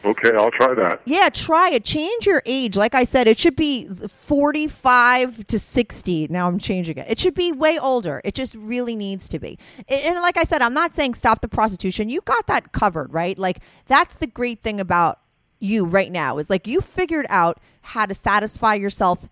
[0.06, 1.02] Okay, I'll try that.
[1.06, 1.86] Yeah, try it.
[1.86, 2.76] Change your age.
[2.76, 6.28] Like I said, it should be 45 to 60.
[6.30, 7.06] Now I'm changing it.
[7.10, 8.22] It should be way older.
[8.24, 9.58] It just really needs to be.
[9.88, 12.10] And like I said, I'm not saying stop the prostitution.
[12.10, 13.38] You got that covered, right?
[13.38, 15.20] Like that's the great thing about
[15.60, 19.30] you right now is like you figured out how to satisfy yourself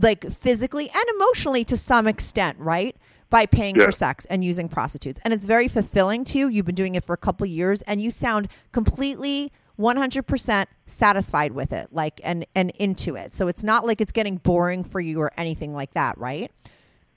[0.00, 2.96] like physically and emotionally to some extent, right?
[3.30, 3.86] By paying Yeah.
[3.86, 5.20] for sex and using prostitutes.
[5.24, 6.46] And it's very fulfilling to you.
[6.48, 11.72] You've been doing it for a couple years and you sound completely 100% satisfied with
[11.72, 13.34] it, like and and into it.
[13.34, 16.50] So it's not like it's getting boring for you or anything like that, right?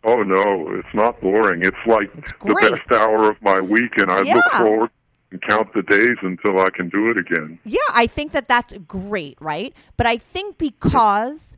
[0.03, 1.61] Oh no, it's not boring.
[1.63, 4.89] It's like It's the best hour of my week, and I look forward
[5.31, 7.59] and count the days until I can do it again.
[7.65, 9.73] Yeah, I think that that's great, right?
[9.97, 11.56] But I think because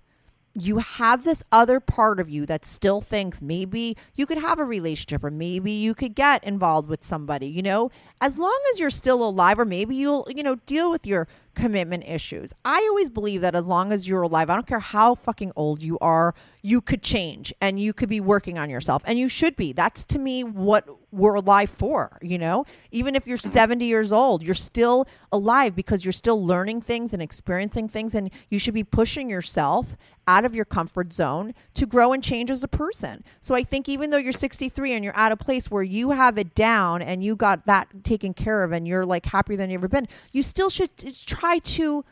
[0.59, 4.63] you have this other part of you that still thinks maybe you could have a
[4.65, 7.91] relationship or maybe you could get involved with somebody, you know,
[8.21, 12.03] as long as you're still alive or maybe you'll, you know, deal with your commitment
[12.07, 12.53] issues.
[12.63, 15.81] I always believe that as long as you're alive, I don't care how fucking old
[15.81, 19.55] you are, you could change and you could be working on yourself and you should
[19.55, 19.71] be.
[19.71, 22.65] That's to me what we're alive for, you know?
[22.91, 27.21] Even if you're 70 years old, you're still alive because you're still learning things and
[27.21, 29.95] experiencing things and you should be pushing yourself
[30.27, 33.23] out of your comfort zone to grow and change as a person.
[33.41, 36.37] So I think even though you're 63 and you're at a place where you have
[36.37, 39.79] it down and you got that taken care of and you're like happier than you've
[39.79, 42.05] ever been, you still should uh, try to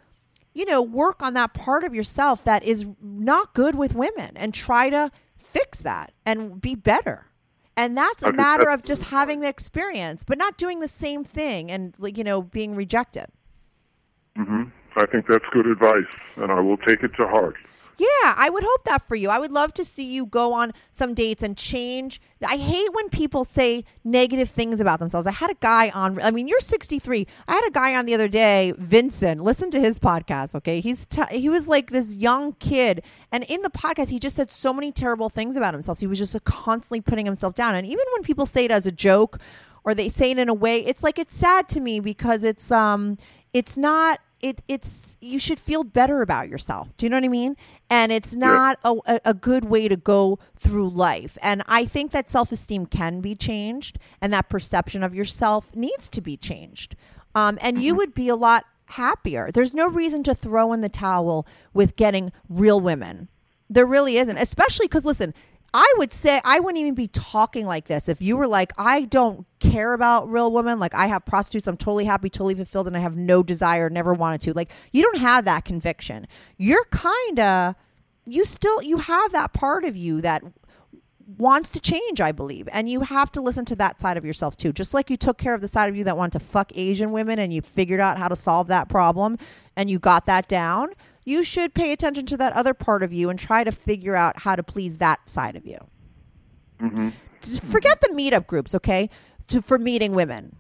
[0.58, 4.56] you know, work on that part of yourself that is not good with women and
[4.56, 7.28] try to fix that and be better.
[7.76, 11.70] And that's a matter of just having the experience, but not doing the same thing
[11.70, 13.28] and, like, you know, being rejected.
[14.36, 14.64] Mm-hmm.
[14.96, 17.56] I think that's good advice, and I will take it to heart.
[17.98, 19.30] Yeah, I would hope that for you.
[19.30, 22.22] I would love to see you go on some dates and change.
[22.46, 25.26] I hate when people say negative things about themselves.
[25.26, 27.26] I had a guy on, I mean, you're 63.
[27.48, 29.44] I had a guy on the other day, Vincent.
[29.44, 30.80] Listen to his podcast, okay?
[30.80, 34.52] He's t- he was like this young kid, and in the podcast, he just said
[34.52, 36.00] so many terrible things about himself.
[36.00, 37.74] He was just constantly putting himself down.
[37.74, 39.40] And even when people say it as a joke
[39.84, 42.70] or they say it in a way, it's like it's sad to me because it's
[42.72, 43.18] um
[43.54, 46.90] it's not it it's you should feel better about yourself.
[46.98, 47.56] Do you know what I mean?
[47.90, 51.38] And it's not a, a, a good way to go through life.
[51.42, 56.10] And I think that self esteem can be changed, and that perception of yourself needs
[56.10, 56.96] to be changed.
[57.36, 59.52] Um, and you would be a lot happier.
[59.52, 63.28] There's no reason to throw in the towel with getting real women.
[63.70, 65.34] There really isn't, especially because listen,
[65.74, 69.02] I would say I wouldn't even be talking like this if you were like, I
[69.04, 70.80] don't care about real women.
[70.80, 74.14] Like I have prostitutes, I'm totally happy, totally fulfilled, and I have no desire, never
[74.14, 74.54] wanted to.
[74.54, 76.28] Like you don't have that conviction.
[76.58, 77.76] You're kinda
[78.26, 80.44] you still you have that part of you that
[81.38, 82.70] wants to change, I believe.
[82.72, 84.72] And you have to listen to that side of yourself too.
[84.72, 87.12] Just like you took care of the side of you that wanted to fuck Asian
[87.12, 89.38] women and you figured out how to solve that problem
[89.76, 90.90] and you got that down,
[91.28, 94.40] you should pay attention to that other part of you and try to figure out
[94.40, 95.78] how to please that side of you.
[96.80, 97.10] Mm-hmm.
[97.42, 99.10] Just forget the meetup groups, okay?
[99.48, 100.56] To for meeting women.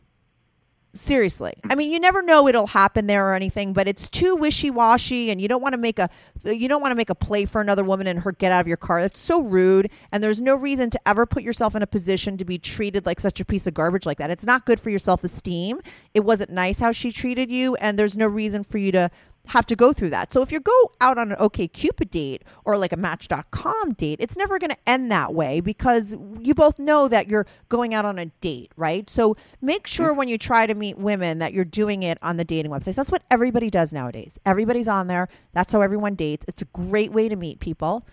[0.94, 1.54] Seriously.
[1.70, 5.40] I mean, you never know it'll happen there or anything, but it's too wishy-washy and
[5.40, 6.10] you don't want to make a
[6.44, 8.68] you don't want to make a play for another woman and her get out of
[8.68, 9.02] your car.
[9.02, 12.46] That's so rude and there's no reason to ever put yourself in a position to
[12.46, 14.32] be treated like such a piece of garbage like that.
[14.32, 15.82] It's not good for your self-esteem.
[16.14, 19.12] It wasn't nice how she treated you and there's no reason for you to
[19.48, 20.32] have to go through that.
[20.32, 24.20] So if you go out on an OK Cupid date or like a Match.com date,
[24.20, 28.06] it's never going to end that way because you both know that you're going out
[28.06, 29.10] on a date, right?
[29.10, 30.04] So make mm-hmm.
[30.04, 32.96] sure when you try to meet women that you're doing it on the dating websites.
[32.96, 34.38] That's what everybody does nowadays.
[34.46, 35.30] Everybody's on there.
[35.54, 36.46] That's how everyone dates.
[36.48, 38.06] It's a great way to meet people.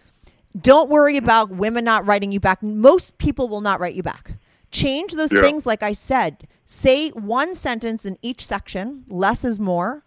[0.60, 2.62] Don't worry about women not writing you back.
[2.62, 4.38] Most people will not write you back.
[4.70, 5.42] Change those Yeah.
[5.42, 6.46] things, like I said.
[6.66, 9.04] Say one sentence in each section.
[9.08, 10.03] Less is more.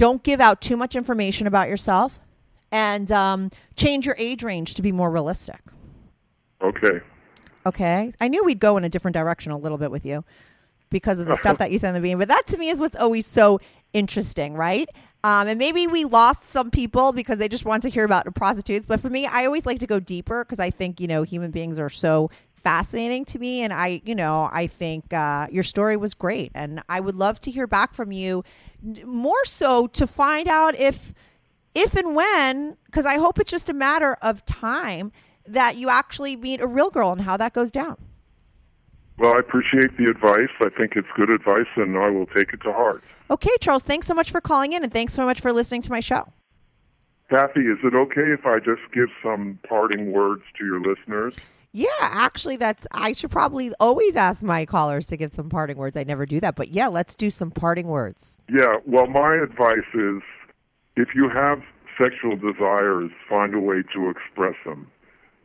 [0.00, 2.20] Don't give out too much information about yourself.
[2.72, 5.60] And um, change your age range to be more realistic.
[6.62, 7.00] Okay.
[7.66, 8.10] Okay.
[8.18, 10.24] I knew we'd go in a different direction a little bit with you
[10.88, 12.20] because of the stuff that you said in the beginning.
[12.20, 13.60] But that to me is what's always so
[13.92, 14.88] interesting, right?
[15.22, 18.86] Um, and maybe we lost some people because they just want to hear about prostitutes.
[18.86, 21.50] But for me, I always like to go deeper because I think, you know, human
[21.50, 22.30] beings are so
[22.62, 23.62] fascinating to me.
[23.62, 26.52] And I, you know, I think uh, your story was great.
[26.54, 28.44] And I would love to hear back from you
[29.04, 31.12] more so to find out if,
[31.74, 35.12] if and when, because I hope it's just a matter of time
[35.46, 37.96] that you actually meet a real girl and how that goes down.
[39.18, 40.48] Well, I appreciate the advice.
[40.60, 43.04] I think it's good advice, and I will take it to heart.
[43.30, 45.90] Okay, Charles, thanks so much for calling in and thanks so much for listening to
[45.90, 46.32] my show.
[47.28, 51.36] Kathy, is it okay if I just give some parting words to your listeners?
[51.72, 55.96] Yeah, actually, that's I should probably always ask my callers to give some parting words.
[55.96, 58.38] I never do that, but yeah, let's do some parting words.
[58.48, 60.22] Yeah, well, my advice is
[60.96, 61.62] if you have
[62.00, 64.90] sexual desires, find a way to express them.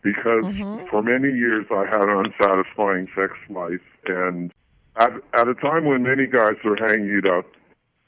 [0.02, 0.88] Because mm-hmm.
[0.90, 4.52] for many years I had an unsatisfying sex life, and
[4.98, 7.46] at, at a time when many guys were hanging it up,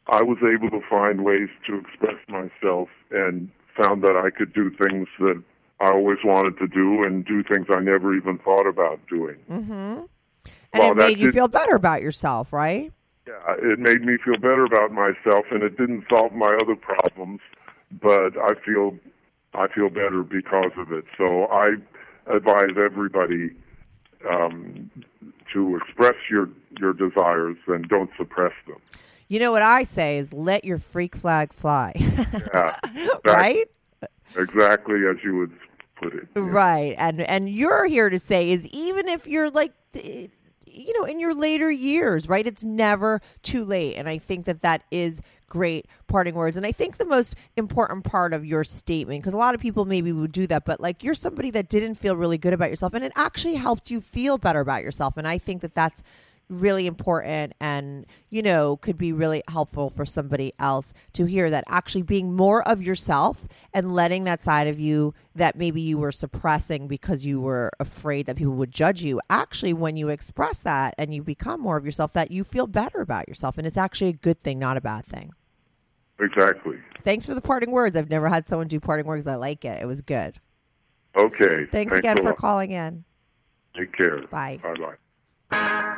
[0.07, 3.49] I was able to find ways to express myself and
[3.81, 5.43] found that I could do things that
[5.79, 9.35] I always wanted to do and do things I never even thought about doing.
[9.49, 9.71] Mm-hmm.
[9.73, 10.07] And
[10.73, 12.91] Well, it made you did- feel better about yourself, right?
[13.27, 17.41] Yeah, it made me feel better about myself, and it didn't solve my other problems,
[18.01, 18.97] but I feel
[19.53, 21.03] I feel better because of it.
[21.17, 21.71] So I
[22.27, 23.51] advise everybody
[24.29, 24.89] um,
[25.53, 26.49] to express your
[26.79, 28.77] your desires and don't suppress them.
[29.27, 31.91] You know what I say is let your freak flag fly.
[31.97, 32.75] Yeah,
[33.25, 33.65] right?
[34.37, 35.51] Exactly as you would
[36.01, 36.27] put it.
[36.35, 36.43] Yeah.
[36.43, 36.95] Right.
[36.97, 41.33] And and you're here to say is even if you're like you know in your
[41.33, 42.45] later years, right?
[42.45, 43.95] It's never too late.
[43.95, 46.57] And I think that that is great parting words.
[46.57, 49.85] And I think the most important part of your statement because a lot of people
[49.85, 52.93] maybe would do that, but like you're somebody that didn't feel really good about yourself
[52.93, 55.15] and it actually helped you feel better about yourself.
[55.17, 56.03] And I think that that's
[56.49, 61.63] really important and you know could be really helpful for somebody else to hear that
[61.67, 66.11] actually being more of yourself and letting that side of you that maybe you were
[66.11, 70.95] suppressing because you were afraid that people would judge you actually when you express that
[70.97, 74.07] and you become more of yourself that you feel better about yourself and it's actually
[74.09, 75.31] a good thing not a bad thing
[76.19, 76.77] Exactly.
[77.03, 79.81] thanks for the parting words i've never had someone do parting words i like it
[79.81, 80.39] it was good
[81.17, 81.65] Okay.
[81.71, 82.37] thanks, again for lot.
[82.37, 83.03] calling in
[83.75, 84.25] Take care.
[84.27, 84.59] Bye.
[84.63, 84.73] Bye
[85.51, 85.97] bye.